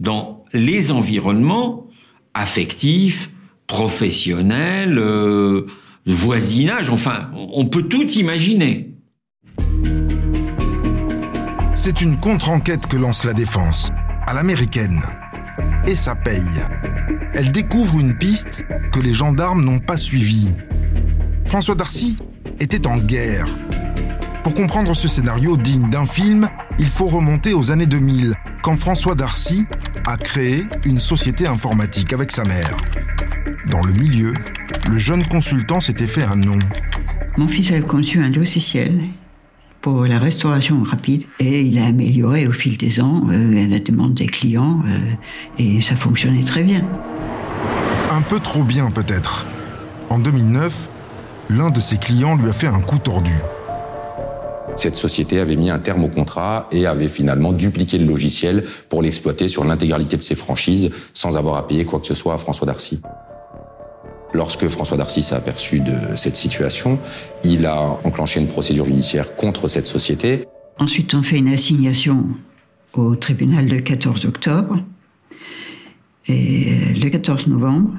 dans 0.00 0.44
les 0.52 0.92
environnements 0.92 1.86
affectifs, 2.34 3.30
professionnels, 3.66 4.98
euh, 4.98 5.66
voisinage, 6.06 6.90
enfin, 6.90 7.30
on 7.34 7.66
peut 7.66 7.82
tout 7.82 8.06
imaginer. 8.12 8.90
C'est 11.74 12.00
une 12.00 12.18
contre-enquête 12.18 12.86
que 12.86 12.96
lance 12.96 13.24
la 13.24 13.32
défense, 13.32 13.90
à 14.26 14.34
l'américaine. 14.34 15.00
Et 15.86 15.94
ça 15.94 16.14
paye. 16.14 16.38
Elle 17.34 17.50
découvre 17.50 17.98
une 17.98 18.16
piste 18.16 18.64
que 18.92 19.00
les 19.00 19.14
gendarmes 19.14 19.64
n'ont 19.64 19.78
pas 19.78 19.96
suivie. 19.96 20.54
François 21.46 21.74
Darcy 21.74 22.18
était 22.60 22.86
en 22.86 22.98
guerre. 22.98 23.46
Pour 24.42 24.54
comprendre 24.54 24.94
ce 24.94 25.08
scénario 25.08 25.56
digne 25.56 25.88
d'un 25.88 26.04
film, 26.04 26.48
il 26.78 26.88
faut 26.88 27.08
remonter 27.08 27.54
aux 27.54 27.70
années 27.70 27.86
2000, 27.86 28.34
quand 28.62 28.76
François 28.76 29.14
Darcy 29.14 29.64
a 30.06 30.16
créé 30.16 30.64
une 30.84 31.00
société 31.00 31.46
informatique 31.46 32.12
avec 32.12 32.32
sa 32.32 32.44
mère. 32.44 32.76
Dans 33.70 33.82
le 33.82 33.92
milieu, 33.92 34.34
le 34.90 34.98
jeune 34.98 35.26
consultant 35.26 35.80
s'était 35.80 36.06
fait 36.06 36.24
un 36.24 36.36
nom. 36.36 36.58
Mon 37.38 37.48
fils 37.48 37.72
a 37.72 37.80
conçu 37.80 38.20
un 38.20 38.30
logiciel 38.30 39.08
pour 39.82 40.06
la 40.06 40.18
restauration 40.18 40.82
rapide 40.84 41.24
et 41.40 41.60
il 41.60 41.78
a 41.78 41.86
amélioré 41.86 42.46
au 42.46 42.52
fil 42.52 42.78
des 42.78 43.00
ans 43.00 43.26
euh, 43.30 43.66
la 43.68 43.80
demande 43.80 44.14
des 44.14 44.28
clients 44.28 44.80
euh, 44.86 44.98
et 45.58 45.82
ça 45.82 45.96
fonctionnait 45.96 46.44
très 46.44 46.62
bien. 46.62 46.82
Un 48.10 48.22
peu 48.22 48.38
trop 48.38 48.62
bien 48.62 48.90
peut-être. 48.90 49.44
En 50.08 50.20
2009, 50.20 50.88
l'un 51.50 51.70
de 51.70 51.80
ses 51.80 51.98
clients 51.98 52.36
lui 52.36 52.48
a 52.48 52.52
fait 52.52 52.68
un 52.68 52.80
coup 52.80 52.98
tordu. 52.98 53.34
Cette 54.76 54.96
société 54.96 55.40
avait 55.40 55.56
mis 55.56 55.68
un 55.68 55.80
terme 55.80 56.04
au 56.04 56.08
contrat 56.08 56.68
et 56.70 56.86
avait 56.86 57.08
finalement 57.08 57.52
dupliqué 57.52 57.98
le 57.98 58.06
logiciel 58.06 58.64
pour 58.88 59.02
l'exploiter 59.02 59.48
sur 59.48 59.64
l'intégralité 59.64 60.16
de 60.16 60.22
ses 60.22 60.34
franchises 60.34 60.90
sans 61.12 61.36
avoir 61.36 61.56
à 61.56 61.66
payer 61.66 61.84
quoi 61.84 62.00
que 62.00 62.06
ce 62.06 62.14
soit 62.14 62.34
à 62.34 62.38
François 62.38 62.66
Darcy. 62.66 63.00
Lorsque 64.34 64.66
François 64.68 64.96
Darcy 64.96 65.22
s'est 65.22 65.34
aperçu 65.34 65.80
de 65.80 66.16
cette 66.16 66.36
situation, 66.36 66.98
il 67.44 67.66
a 67.66 67.98
enclenché 68.04 68.40
une 68.40 68.48
procédure 68.48 68.86
judiciaire 68.86 69.36
contre 69.36 69.68
cette 69.68 69.86
société. 69.86 70.46
Ensuite, 70.78 71.12
on 71.14 71.22
fait 71.22 71.38
une 71.38 71.48
assignation 71.48 72.28
au 72.94 73.14
tribunal 73.14 73.68
le 73.68 73.80
14 73.80 74.24
octobre. 74.24 74.78
Et 76.28 76.94
le 76.94 77.10
14 77.10 77.48
novembre, 77.48 77.90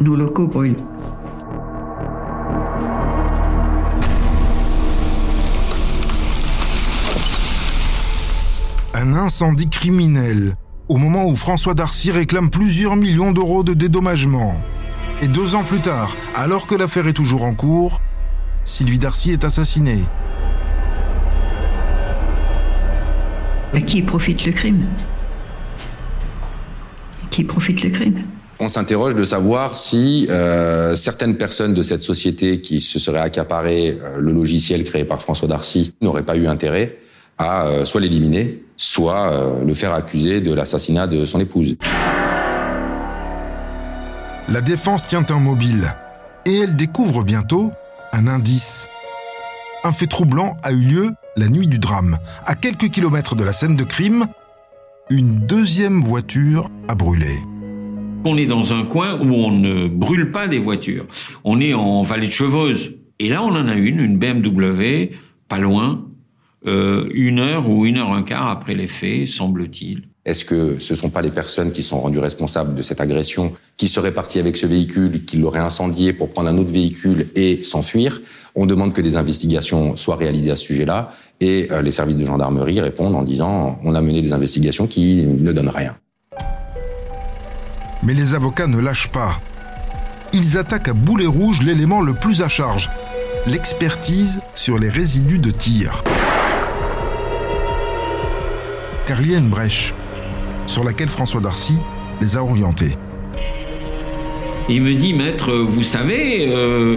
nos 0.00 0.14
locaux 0.14 0.46
brûlent. 0.46 0.76
Un 8.94 9.14
incendie 9.14 9.70
criminel 9.70 10.54
au 10.88 10.96
moment 10.96 11.26
où 11.26 11.36
François 11.36 11.74
Darcy 11.74 12.10
réclame 12.10 12.50
plusieurs 12.50 12.96
millions 12.96 13.32
d'euros 13.32 13.62
de 13.62 13.74
dédommagement. 13.74 14.54
Et 15.20 15.26
deux 15.26 15.56
ans 15.56 15.64
plus 15.64 15.80
tard, 15.80 16.16
alors 16.36 16.68
que 16.68 16.76
l'affaire 16.76 17.08
est 17.08 17.12
toujours 17.12 17.44
en 17.44 17.52
cours, 17.52 18.00
Sylvie 18.64 19.00
Darcy 19.00 19.32
est 19.32 19.42
assassinée. 19.42 19.98
À 23.74 23.80
qui 23.80 24.02
profite 24.02 24.46
le 24.46 24.52
crime? 24.52 24.86
Qui 27.30 27.42
profite 27.42 27.82
le 27.82 27.90
crime? 27.90 28.22
On 28.60 28.68
s'interroge 28.68 29.16
de 29.16 29.24
savoir 29.24 29.76
si 29.76 30.28
euh, 30.30 30.94
certaines 30.94 31.36
personnes 31.36 31.74
de 31.74 31.82
cette 31.82 32.02
société 32.02 32.60
qui 32.60 32.80
se 32.80 33.00
seraient 33.00 33.20
accaparées 33.20 33.98
euh, 34.00 34.18
le 34.18 34.32
logiciel 34.32 34.84
créé 34.84 35.04
par 35.04 35.20
François 35.20 35.48
Darcy 35.48 35.94
n'auraient 36.00 36.24
pas 36.24 36.36
eu 36.36 36.46
intérêt 36.46 36.96
à 37.38 37.66
euh, 37.66 37.84
soit 37.84 38.00
l'éliminer, 38.00 38.62
soit 38.76 39.32
euh, 39.32 39.64
le 39.64 39.74
faire 39.74 39.94
accuser 39.94 40.40
de 40.40 40.52
l'assassinat 40.52 41.08
de 41.08 41.24
son 41.24 41.40
épouse. 41.40 41.76
La 44.50 44.62
défense 44.62 45.06
tient 45.06 45.26
un 45.28 45.40
mobile 45.40 45.94
et 46.46 46.60
elle 46.60 46.74
découvre 46.74 47.22
bientôt 47.22 47.70
un 48.14 48.26
indice. 48.26 48.88
Un 49.84 49.92
fait 49.92 50.06
troublant 50.06 50.56
a 50.62 50.72
eu 50.72 50.80
lieu 50.80 51.10
la 51.36 51.50
nuit 51.50 51.66
du 51.66 51.78
drame. 51.78 52.16
À 52.46 52.54
quelques 52.54 52.88
kilomètres 52.88 53.36
de 53.36 53.44
la 53.44 53.52
scène 53.52 53.76
de 53.76 53.84
crime, 53.84 54.26
une 55.10 55.36
deuxième 55.36 56.00
voiture 56.00 56.70
a 56.88 56.94
brûlé. 56.94 57.40
On 58.24 58.38
est 58.38 58.46
dans 58.46 58.72
un 58.72 58.86
coin 58.86 59.20
où 59.20 59.34
on 59.34 59.50
ne 59.50 59.86
brûle 59.86 60.32
pas 60.32 60.48
des 60.48 60.60
voitures. 60.60 61.04
On 61.44 61.60
est 61.60 61.74
en 61.74 62.02
vallée 62.02 62.28
de 62.28 62.32
Chevreuse. 62.32 62.94
Et 63.18 63.28
là, 63.28 63.42
on 63.42 63.50
en 63.50 63.68
a 63.68 63.74
une, 63.74 64.00
une 64.00 64.16
BMW, 64.16 65.14
pas 65.48 65.58
loin, 65.58 66.06
euh, 66.66 67.06
une 67.12 67.38
heure 67.38 67.68
ou 67.68 67.84
une 67.84 67.98
heure 67.98 68.12
un 68.12 68.22
quart 68.22 68.48
après 68.48 68.74
les 68.74 68.88
faits, 68.88 69.28
semble-t-il. 69.28 70.08
Est-ce 70.24 70.44
que 70.44 70.78
ce 70.78 70.92
ne 70.92 70.98
sont 70.98 71.10
pas 71.10 71.22
les 71.22 71.30
personnes 71.30 71.72
qui 71.72 71.82
sont 71.82 72.00
rendues 72.00 72.18
responsables 72.18 72.74
de 72.74 72.82
cette 72.82 73.00
agression, 73.00 73.54
qui 73.76 73.88
seraient 73.88 74.12
parties 74.12 74.38
avec 74.38 74.56
ce 74.56 74.66
véhicule, 74.66 75.24
qui 75.24 75.38
l'auraient 75.38 75.58
incendié 75.58 76.12
pour 76.12 76.28
prendre 76.28 76.48
un 76.48 76.58
autre 76.58 76.70
véhicule 76.70 77.28
et 77.34 77.62
s'enfuir? 77.62 78.20
On 78.54 78.66
demande 78.66 78.92
que 78.92 79.00
des 79.00 79.16
investigations 79.16 79.96
soient 79.96 80.16
réalisées 80.16 80.50
à 80.50 80.56
ce 80.56 80.64
sujet-là 80.64 81.12
et 81.40 81.68
euh, 81.70 81.80
les 81.80 81.92
services 81.92 82.16
de 82.16 82.24
gendarmerie 82.24 82.80
répondent 82.80 83.14
en 83.14 83.22
disant 83.22 83.78
on 83.84 83.94
a 83.94 84.02
mené 84.02 84.20
des 84.20 84.32
investigations 84.32 84.86
qui 84.86 85.24
ne 85.24 85.52
donnent 85.52 85.72
rien. 85.74 85.96
Mais 88.02 88.14
les 88.14 88.34
avocats 88.34 88.66
ne 88.66 88.80
lâchent 88.80 89.10
pas. 89.10 89.40
Ils 90.32 90.58
attaquent 90.58 90.88
à 90.88 90.92
boulet 90.92 91.26
rouge 91.26 91.62
l'élément 91.62 92.02
le 92.02 92.12
plus 92.12 92.42
à 92.42 92.48
charge, 92.48 92.90
l'expertise 93.46 94.40
sur 94.54 94.78
les 94.78 94.90
résidus 94.90 95.38
de 95.38 95.50
tir. 95.50 96.04
Car 99.06 99.22
il 99.22 99.32
y 99.32 99.34
a 99.34 99.38
une 99.38 99.48
brèche 99.48 99.94
sur 100.68 100.84
laquelle 100.84 101.08
François 101.08 101.40
Darcy 101.40 101.74
les 102.20 102.36
a 102.36 102.44
orientés. 102.44 102.92
Il 104.68 104.82
me 104.82 104.92
dit, 104.92 105.14
maître, 105.14 105.52
vous 105.52 105.82
savez, 105.82 106.46
euh, 106.48 106.96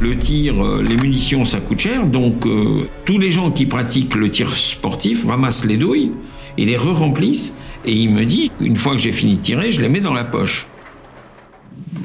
le 0.00 0.18
tir, 0.18 0.64
euh, 0.64 0.82
les 0.82 0.96
munitions, 0.96 1.44
ça 1.44 1.60
coûte 1.60 1.80
cher, 1.80 2.06
donc 2.06 2.46
euh, 2.46 2.88
tous 3.04 3.18
les 3.18 3.30
gens 3.30 3.50
qui 3.50 3.66
pratiquent 3.66 4.14
le 4.14 4.30
tir 4.30 4.56
sportif 4.56 5.26
ramassent 5.26 5.66
les 5.66 5.76
douilles 5.76 6.12
et 6.56 6.64
les 6.64 6.78
re-remplissent. 6.78 7.52
Et 7.84 7.92
il 7.92 8.10
me 8.10 8.24
dit, 8.24 8.50
une 8.60 8.76
fois 8.76 8.92
que 8.92 8.98
j'ai 8.98 9.12
fini 9.12 9.36
de 9.36 9.42
tirer, 9.42 9.70
je 9.70 9.82
les 9.82 9.90
mets 9.90 10.00
dans 10.00 10.14
la 10.14 10.24
poche. 10.24 10.66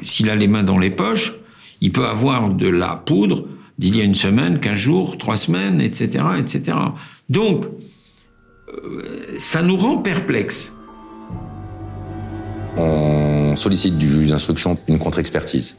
S'il 0.02 0.28
a 0.28 0.36
les 0.36 0.46
mains 0.46 0.62
dans 0.62 0.78
les 0.78 0.90
poches, 0.90 1.32
il 1.80 1.90
peut 1.90 2.06
avoir 2.06 2.50
de 2.50 2.68
la 2.68 2.96
poudre 2.96 3.46
d'il 3.78 3.96
y 3.96 4.02
a 4.02 4.04
une 4.04 4.14
semaine, 4.14 4.60
quinze 4.60 4.78
jours, 4.78 5.16
trois 5.16 5.36
semaines, 5.36 5.80
etc., 5.80 6.22
etc. 6.38 6.76
Donc, 7.30 7.64
ça 9.38 9.62
nous 9.62 9.76
rend 9.76 9.98
perplexes. 9.98 10.72
On 12.76 13.54
sollicite 13.56 13.98
du 13.98 14.08
juge 14.08 14.30
d'instruction 14.30 14.76
une 14.88 14.98
contre-expertise. 14.98 15.78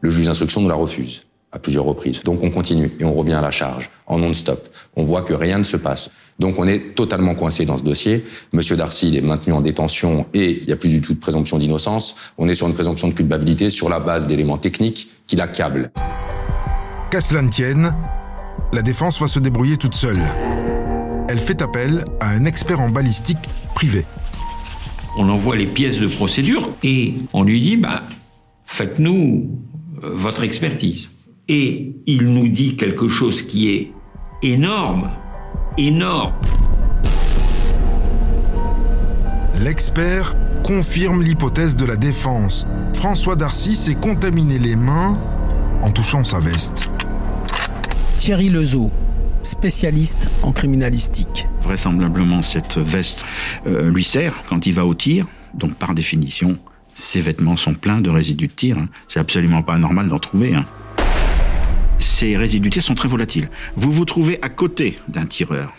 Le 0.00 0.10
juge 0.10 0.26
d'instruction 0.26 0.60
nous 0.60 0.68
la 0.68 0.74
refuse 0.74 1.26
à 1.52 1.58
plusieurs 1.58 1.84
reprises. 1.84 2.22
Donc 2.22 2.42
on 2.42 2.50
continue 2.50 2.92
et 2.98 3.04
on 3.04 3.14
revient 3.14 3.34
à 3.34 3.40
la 3.40 3.52
charge 3.52 3.90
en 4.06 4.18
non-stop. 4.18 4.68
On 4.96 5.04
voit 5.04 5.22
que 5.22 5.32
rien 5.32 5.58
ne 5.58 5.62
se 5.62 5.76
passe. 5.76 6.10
Donc 6.38 6.58
on 6.58 6.66
est 6.66 6.94
totalement 6.96 7.34
coincé 7.34 7.64
dans 7.64 7.76
ce 7.76 7.84
dossier. 7.84 8.24
Monsieur 8.52 8.76
Darcy 8.76 9.08
il 9.08 9.16
est 9.16 9.20
maintenu 9.20 9.52
en 9.52 9.60
détention 9.60 10.26
et 10.34 10.58
il 10.60 10.66
n'y 10.66 10.72
a 10.72 10.76
plus 10.76 10.88
du 10.88 11.00
tout 11.00 11.14
de 11.14 11.20
présomption 11.20 11.58
d'innocence. 11.58 12.16
On 12.38 12.48
est 12.48 12.54
sur 12.54 12.66
une 12.66 12.74
présomption 12.74 13.08
de 13.08 13.14
culpabilité 13.14 13.70
sur 13.70 13.88
la 13.88 14.00
base 14.00 14.26
d'éléments 14.26 14.58
techniques 14.58 15.08
qui 15.26 15.36
l'accablent. 15.36 15.92
Qu'à 17.10 17.20
cela 17.20 17.42
ne 17.42 17.50
tienne, 17.50 17.94
la 18.72 18.82
défense 18.82 19.20
va 19.20 19.28
se 19.28 19.38
débrouiller 19.38 19.76
toute 19.76 19.94
seule. 19.94 20.20
Elle 21.28 21.38
fait 21.38 21.62
appel 21.62 22.04
à 22.20 22.30
un 22.30 22.44
expert 22.44 22.80
en 22.80 22.90
balistique 22.90 23.38
privé. 23.74 24.04
On 25.16 25.28
envoie 25.28 25.56
les 25.56 25.66
pièces 25.66 25.98
de 26.00 26.06
procédure 26.06 26.70
et 26.82 27.14
on 27.32 27.44
lui 27.44 27.60
dit, 27.60 27.76
bah, 27.76 28.02
faites-nous 28.66 29.48
euh, 30.02 30.10
votre 30.14 30.42
expertise. 30.44 31.10
Et 31.48 31.94
il 32.06 32.28
nous 32.28 32.48
dit 32.48 32.76
quelque 32.76 33.08
chose 33.08 33.42
qui 33.42 33.70
est 33.70 33.92
énorme, 34.42 35.10
énorme. 35.78 36.34
L'expert 39.60 40.34
confirme 40.62 41.22
l'hypothèse 41.22 41.76
de 41.76 41.84
la 41.84 41.96
défense. 41.96 42.66
François 42.92 43.36
Darcy 43.36 43.76
s'est 43.76 43.94
contaminé 43.94 44.58
les 44.58 44.76
mains 44.76 45.14
en 45.82 45.90
touchant 45.90 46.24
sa 46.24 46.38
veste. 46.38 46.90
Thierry 48.18 48.48
Lezeau, 48.48 48.90
spécialiste 49.44 50.28
en 50.42 50.52
criminalistique. 50.52 51.46
Vraisemblablement, 51.62 52.42
cette 52.42 52.78
veste 52.78 53.24
euh, 53.66 53.90
lui 53.90 54.04
sert 54.04 54.44
quand 54.48 54.66
il 54.66 54.74
va 54.74 54.84
au 54.86 54.94
tir, 54.94 55.26
donc 55.54 55.74
par 55.74 55.94
définition, 55.94 56.58
ses 56.94 57.20
vêtements 57.20 57.56
sont 57.56 57.74
pleins 57.74 58.00
de 58.00 58.10
résidus 58.10 58.48
de 58.48 58.52
tir. 58.52 58.78
hein. 58.78 58.88
C'est 59.08 59.20
absolument 59.20 59.62
pas 59.62 59.78
normal 59.78 60.08
d'en 60.08 60.18
trouver. 60.18 60.54
hein. 60.54 60.64
Ces 61.98 62.36
résidus 62.36 62.68
de 62.68 62.74
tir 62.74 62.82
sont 62.82 62.94
très 62.94 63.08
volatiles. 63.08 63.48
Vous 63.76 63.92
vous 63.92 64.04
trouvez 64.04 64.38
à 64.42 64.48
côté 64.48 64.98
d'un 65.08 65.26
tireur. 65.26 65.72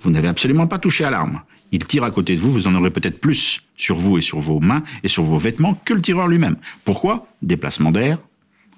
Vous 0.00 0.10
n'avez 0.10 0.28
absolument 0.28 0.66
pas 0.66 0.78
touché 0.78 1.04
à 1.04 1.10
l'arme. 1.10 1.40
Il 1.72 1.84
tire 1.84 2.02
à 2.04 2.10
côté 2.10 2.34
de 2.34 2.40
vous, 2.40 2.50
vous 2.50 2.66
en 2.66 2.74
aurez 2.74 2.90
peut-être 2.90 3.20
plus 3.20 3.60
sur 3.76 3.96
vous 3.96 4.18
et 4.18 4.22
sur 4.22 4.40
vos 4.40 4.58
mains 4.58 4.82
et 5.04 5.08
sur 5.08 5.22
vos 5.22 5.38
vêtements 5.38 5.78
que 5.84 5.94
le 5.94 6.00
tireur 6.00 6.26
lui-même. 6.26 6.56
Pourquoi? 6.84 7.26
Déplacement 7.42 7.92
d'air, 7.92 8.18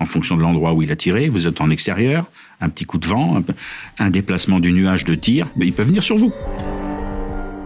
en 0.00 0.06
fonction 0.06 0.36
de 0.36 0.42
l'endroit 0.42 0.74
où 0.74 0.82
il 0.82 0.90
a 0.90 0.96
tiré, 0.96 1.28
vous 1.28 1.46
êtes 1.46 1.60
en 1.60 1.70
extérieur, 1.70 2.26
un 2.60 2.68
petit 2.68 2.84
coup 2.84 2.98
de 2.98 3.06
vent, 3.06 3.42
un, 3.98 4.10
déplacement 4.10 4.60
du 4.60 4.72
nuage 4.72 5.04
de 5.04 5.14
tir, 5.14 5.48
mais 5.56 5.66
il 5.66 5.72
peut 5.72 5.82
venir 5.82 6.02
sur 6.02 6.16
vous. 6.16 6.32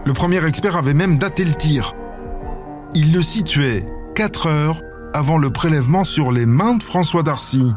Le 0.05 0.13
premier 0.13 0.45
expert 0.45 0.77
avait 0.77 0.93
même 0.93 1.17
daté 1.17 1.43
le 1.43 1.53
tir. 1.53 1.93
Il 2.95 3.13
le 3.13 3.21
situait 3.21 3.85
4 4.15 4.47
heures 4.47 4.81
avant 5.13 5.37
le 5.37 5.49
prélèvement 5.49 6.03
sur 6.03 6.31
les 6.31 6.45
mains 6.45 6.75
de 6.75 6.83
François 6.83 7.23
Darcy. 7.23 7.71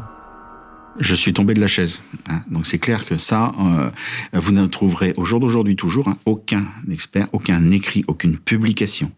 Je 0.99 1.15
suis 1.15 1.33
tombé 1.33 1.53
de 1.53 1.61
la 1.61 1.67
chaise. 1.67 2.01
hein. 2.27 2.41
Donc 2.49 2.67
c'est 2.67 2.79
clair 2.79 3.05
que 3.05 3.17
ça, 3.17 3.53
euh, 3.59 3.89
vous 4.33 4.51
ne 4.51 4.67
trouverez 4.67 5.13
au 5.17 5.23
jour 5.23 5.39
d'aujourd'hui 5.39 5.75
toujours 5.75 6.09
hein, 6.09 6.17
aucun 6.25 6.65
expert, 6.91 7.27
aucun 7.31 7.71
écrit, 7.71 8.03
aucune 8.07 8.37
publication 8.37 9.11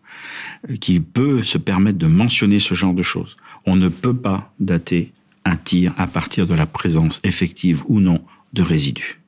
euh, 0.70 0.76
qui 0.78 1.00
peut 1.00 1.44
se 1.44 1.58
permettre 1.58 1.98
de 1.98 2.08
mentionner 2.08 2.60
ce 2.60 2.74
genre 2.76 2.94
de 2.94 3.02
choses. 3.02 3.38
On 3.66 3.76
ne 3.76 3.88
peut 3.88 4.14
pas 4.14 4.54
dater 4.60 5.14
un 5.46 5.56
tir 5.56 5.94
à 5.98 6.08
partir 6.08 6.48
de 6.48 6.54
la 6.54 6.66
présence 6.66 7.20
effective 7.24 7.84
ou 7.88 8.00
non 8.00 8.24
de 8.54 8.62
résidus. 8.62 9.22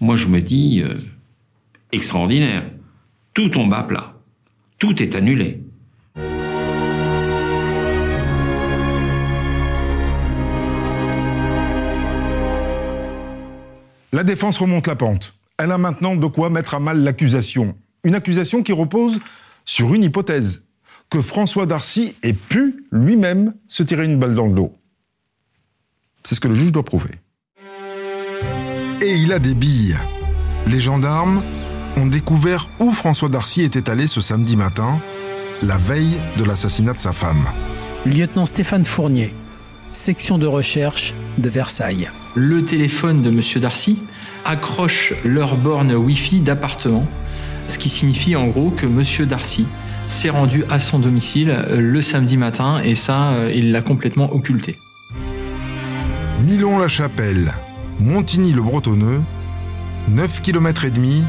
Moi, 0.00 0.16
je 0.16 0.26
me 0.26 0.40
dis, 0.40 0.82
euh, 0.82 0.96
extraordinaire. 1.92 2.64
Tout 3.34 3.48
tombe 3.48 3.72
à 3.72 3.82
plat. 3.82 4.14
Tout 4.78 5.02
est 5.02 5.14
annulé. 5.14 5.62
La 14.14 14.24
défense 14.24 14.58
remonte 14.58 14.86
la 14.86 14.96
pente. 14.96 15.34
Elle 15.56 15.72
a 15.72 15.78
maintenant 15.78 16.16
de 16.16 16.26
quoi 16.26 16.50
mettre 16.50 16.74
à 16.74 16.80
mal 16.80 17.02
l'accusation. 17.02 17.76
Une 18.04 18.14
accusation 18.14 18.62
qui 18.62 18.72
repose 18.72 19.20
sur 19.64 19.94
une 19.94 20.04
hypothèse, 20.04 20.66
que 21.08 21.22
François 21.22 21.66
Darcy 21.66 22.14
ait 22.22 22.32
pu 22.32 22.84
lui-même 22.90 23.54
se 23.66 23.82
tirer 23.82 24.04
une 24.04 24.18
balle 24.18 24.34
dans 24.34 24.46
le 24.46 24.54
dos. 24.54 24.76
C'est 26.24 26.34
ce 26.34 26.40
que 26.40 26.48
le 26.48 26.54
juge 26.54 26.72
doit 26.72 26.84
prouver. 26.84 27.10
Et 29.00 29.14
il 29.16 29.32
a 29.32 29.38
des 29.38 29.54
billes. 29.54 29.96
Les 30.66 30.78
gendarmes 30.78 31.42
ont 31.96 32.06
découvert 32.06 32.68
où 32.78 32.92
François 32.92 33.28
Darcy 33.28 33.62
était 33.62 33.90
allé 33.90 34.06
ce 34.06 34.20
samedi 34.20 34.56
matin, 34.56 34.98
la 35.62 35.76
veille 35.76 36.18
de 36.38 36.44
l'assassinat 36.44 36.92
de 36.92 36.98
sa 36.98 37.12
femme. 37.12 37.44
Lieutenant 38.06 38.46
Stéphane 38.46 38.84
Fournier, 38.84 39.34
section 39.90 40.38
de 40.38 40.46
recherche 40.46 41.14
de 41.38 41.48
Versailles. 41.48 42.08
Le 42.34 42.64
téléphone 42.64 43.22
de 43.22 43.30
M. 43.30 43.40
Darcy 43.60 43.98
accroche 44.44 45.14
leur 45.24 45.56
borne 45.56 45.92
Wi-Fi 45.92 46.40
d'appartement, 46.40 47.06
ce 47.66 47.78
qui 47.78 47.88
signifie 47.88 48.36
en 48.36 48.48
gros 48.48 48.70
que 48.70 48.86
M. 48.86 49.26
Darcy 49.26 49.66
s'est 50.06 50.30
rendu 50.30 50.64
à 50.70 50.80
son 50.80 50.98
domicile 50.98 51.50
euh, 51.50 51.80
le 51.80 52.02
samedi 52.02 52.36
matin 52.36 52.80
et 52.82 52.94
ça, 52.94 53.32
euh, 53.32 53.52
il 53.54 53.72
l'a 53.72 53.82
complètement 53.82 54.32
occulté. 54.32 54.78
Milon-la-Chapelle, 56.42 57.52
Montigny-le-Bretonneux, 58.00 59.20
9 60.08 60.40
km 60.42 60.84
et 60.84 60.90
demi, 60.90 61.22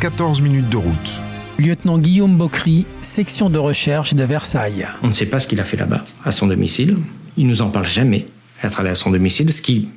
14 0.00 0.40
minutes 0.40 0.70
de 0.70 0.78
route. 0.78 1.22
Lieutenant 1.58 1.98
Guillaume 1.98 2.38
Bocry, 2.38 2.86
section 3.02 3.50
de 3.50 3.58
recherche 3.58 4.14
de 4.14 4.24
Versailles. 4.24 4.86
On 5.02 5.08
ne 5.08 5.12
sait 5.12 5.26
pas 5.26 5.38
ce 5.38 5.48
qu'il 5.48 5.60
a 5.60 5.64
fait 5.64 5.76
là-bas, 5.76 6.06
à 6.24 6.32
son 6.32 6.46
domicile. 6.46 6.96
Il 7.36 7.46
nous 7.46 7.60
en 7.60 7.68
parle 7.68 7.84
jamais, 7.84 8.26
être 8.62 8.80
allé 8.80 8.88
à 8.88 8.94
son 8.94 9.10
domicile, 9.10 9.52
ce 9.52 9.60
qui. 9.60 9.90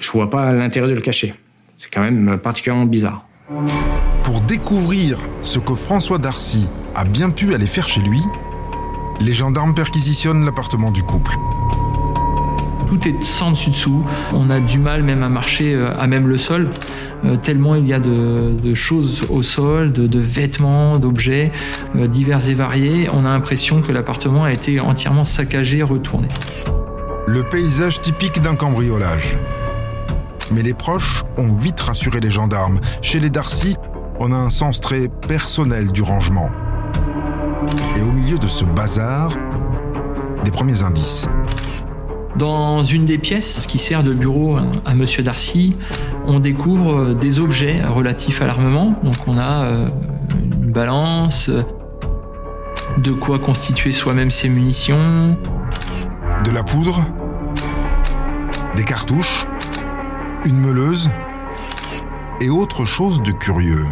Je 0.00 0.10
vois 0.10 0.30
pas 0.30 0.50
l'intérêt 0.52 0.88
de 0.88 0.94
le 0.94 1.02
cacher. 1.02 1.34
C'est 1.76 1.92
quand 1.92 2.02
même 2.02 2.38
particulièrement 2.38 2.86
bizarre. 2.86 3.26
Pour 4.22 4.40
découvrir 4.40 5.18
ce 5.42 5.58
que 5.58 5.74
François 5.74 6.18
Darcy 6.18 6.66
a 6.94 7.04
bien 7.04 7.28
pu 7.28 7.52
aller 7.52 7.66
faire 7.66 7.88
chez 7.88 8.00
lui, 8.00 8.20
les 9.20 9.34
gendarmes 9.34 9.74
perquisitionnent 9.74 10.46
l'appartement 10.46 10.90
du 10.90 11.02
couple. 11.02 11.36
Tout 12.92 13.08
est 13.08 13.22
sans 13.22 13.52
dessus 13.52 13.70
dessous. 13.70 14.04
On 14.34 14.50
a 14.50 14.60
du 14.60 14.78
mal 14.78 15.02
même 15.02 15.22
à 15.22 15.30
marcher 15.30 15.72
euh, 15.72 15.98
à 15.98 16.06
même 16.06 16.28
le 16.28 16.36
sol, 16.36 16.68
euh, 17.24 17.36
tellement 17.36 17.74
il 17.74 17.88
y 17.88 17.94
a 17.94 17.98
de, 17.98 18.74
choses 18.74 19.30
au 19.30 19.42
sol, 19.42 19.92
de, 19.92 20.06
de 20.06 20.18
vêtements, 20.18 20.98
d'objets 20.98 21.52
euh, 21.96 22.06
divers 22.06 22.50
et 22.50 22.52
variés. 22.52 23.08
On 23.10 23.24
a 23.24 23.30
l'impression 23.30 23.80
que 23.80 23.92
l'appartement 23.92 24.44
a 24.44 24.52
été 24.52 24.78
entièrement 24.78 25.24
saccagé, 25.24 25.82
retourné. 25.82 26.28
Le 27.26 27.42
paysage 27.44 28.02
typique 28.02 28.42
d'un 28.42 28.56
cambriolage. 28.56 29.38
Mais 30.50 30.60
les 30.60 30.74
proches 30.74 31.24
ont 31.38 31.54
vite 31.54 31.80
rassuré 31.80 32.20
les 32.20 32.30
gendarmes. 32.30 32.78
Chez 33.00 33.20
les 33.20 33.30
Darcy, 33.30 33.74
on 34.18 34.32
a 34.32 34.36
un 34.36 34.50
sens 34.50 34.82
très 34.82 35.08
personnel 35.08 35.92
du 35.92 36.02
rangement. 36.02 36.50
Et 37.96 38.02
au 38.02 38.12
milieu 38.12 38.36
de 38.36 38.48
ce 38.48 38.66
bazar, 38.66 39.32
des 40.44 40.50
premiers 40.50 40.82
indices. 40.82 41.26
Dans 42.36 42.82
une 42.82 43.04
des 43.04 43.18
pièces 43.18 43.66
qui 43.66 43.78
sert 43.78 44.02
de 44.02 44.12
bureau 44.12 44.56
à 44.84 44.94
Monsieur 44.94 45.22
Darcy, 45.22 45.76
on 46.26 46.40
découvre 46.40 47.12
des 47.14 47.40
objets 47.40 47.82
relatifs 47.84 48.40
à 48.40 48.46
l'armement. 48.46 48.94
Donc 49.02 49.14
on 49.26 49.36
a 49.36 49.64
euh, 49.64 49.88
une 50.42 50.72
balance, 50.72 51.50
de 52.98 53.12
quoi 53.12 53.38
constituer 53.38 53.92
soi-même 53.92 54.30
ses 54.30 54.48
munitions. 54.48 55.36
De 56.44 56.50
la 56.50 56.62
poudre, 56.62 57.02
des 58.76 58.84
cartouches, 58.84 59.46
une 60.46 60.58
meuleuse 60.58 61.10
et 62.40 62.48
autre 62.48 62.84
chose 62.84 63.22
de 63.22 63.30
curieux. 63.30 63.84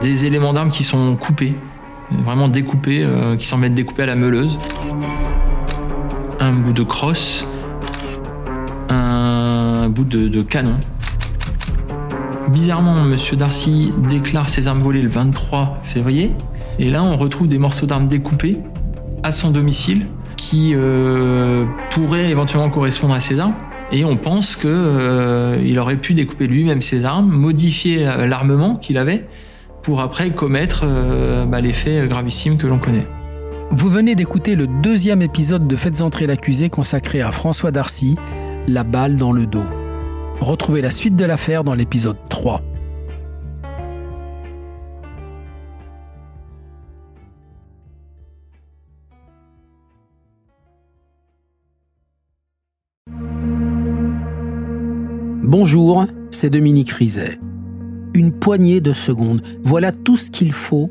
Des 0.00 0.26
éléments 0.26 0.52
d'armes 0.52 0.70
qui 0.70 0.82
sont 0.82 1.16
coupés, 1.16 1.54
vraiment 2.10 2.48
découpés, 2.48 3.02
euh, 3.04 3.36
qui 3.36 3.46
semblent 3.46 3.66
être 3.66 3.74
découpés 3.74 4.02
à 4.02 4.06
la 4.06 4.16
meuleuse 4.16 4.58
un 6.42 6.50
bout 6.50 6.72
de 6.72 6.82
crosse, 6.82 7.46
un 8.88 9.88
bout 9.88 10.02
de, 10.04 10.42
canon. 10.42 10.80
Bizarrement, 12.48 12.96
M. 12.96 13.14
Darcy 13.38 13.92
déclare 14.08 14.48
ses 14.48 14.66
armes 14.66 14.80
volées 14.80 15.02
le 15.02 15.08
23 15.08 15.78
février, 15.84 16.32
et 16.80 16.90
là 16.90 17.04
on 17.04 17.16
retrouve 17.16 17.46
des 17.46 17.58
morceaux 17.58 17.86
d'armes 17.86 18.08
découpés 18.08 18.58
à 19.22 19.30
son 19.30 19.52
domicile 19.52 20.06
qui 20.36 20.72
euh, 20.74 21.64
pourraient 21.90 22.30
éventuellement 22.30 22.70
correspondre 22.70 23.14
à 23.14 23.20
ses 23.20 23.38
armes. 23.38 23.54
Et 23.92 24.04
on 24.04 24.16
pense 24.16 24.56
qu'il 24.56 24.68
euh, 24.68 25.78
aurait 25.78 25.96
pu 25.96 26.12
découper 26.12 26.48
lui-même 26.48 26.82
ses 26.82 27.04
armes, 27.04 27.30
modifier 27.30 28.04
l'armement 28.26 28.74
qu'il 28.74 28.98
avait, 28.98 29.28
pour 29.82 30.00
après 30.00 30.30
commettre 30.30 30.82
euh, 30.84 31.46
bah, 31.46 31.60
les 31.60 31.72
que 31.72 32.66
l'on 32.66 32.78
connaît. 32.78 33.06
Vous 33.74 33.88
venez 33.88 34.14
d'écouter 34.14 34.54
le 34.54 34.66
deuxième 34.66 35.22
épisode 35.22 35.66
de 35.66 35.76
Faites 35.76 36.02
entrer 36.02 36.26
l'accusé 36.26 36.68
consacré 36.68 37.22
à 37.22 37.32
François 37.32 37.70
Darcy, 37.70 38.16
La 38.68 38.84
balle 38.84 39.16
dans 39.16 39.32
le 39.32 39.46
dos. 39.46 39.64
Retrouvez 40.40 40.82
la 40.82 40.90
suite 40.90 41.16
de 41.16 41.24
l'affaire 41.24 41.64
dans 41.64 41.72
l'épisode 41.72 42.18
3. 42.28 42.60
Bonjour, 55.42 56.04
c'est 56.30 56.50
Dominique 56.50 56.90
Rizet. 56.90 57.38
Une 58.12 58.32
poignée 58.32 58.82
de 58.82 58.92
secondes, 58.92 59.42
voilà 59.64 59.92
tout 59.92 60.18
ce 60.18 60.30
qu'il 60.30 60.52
faut 60.52 60.90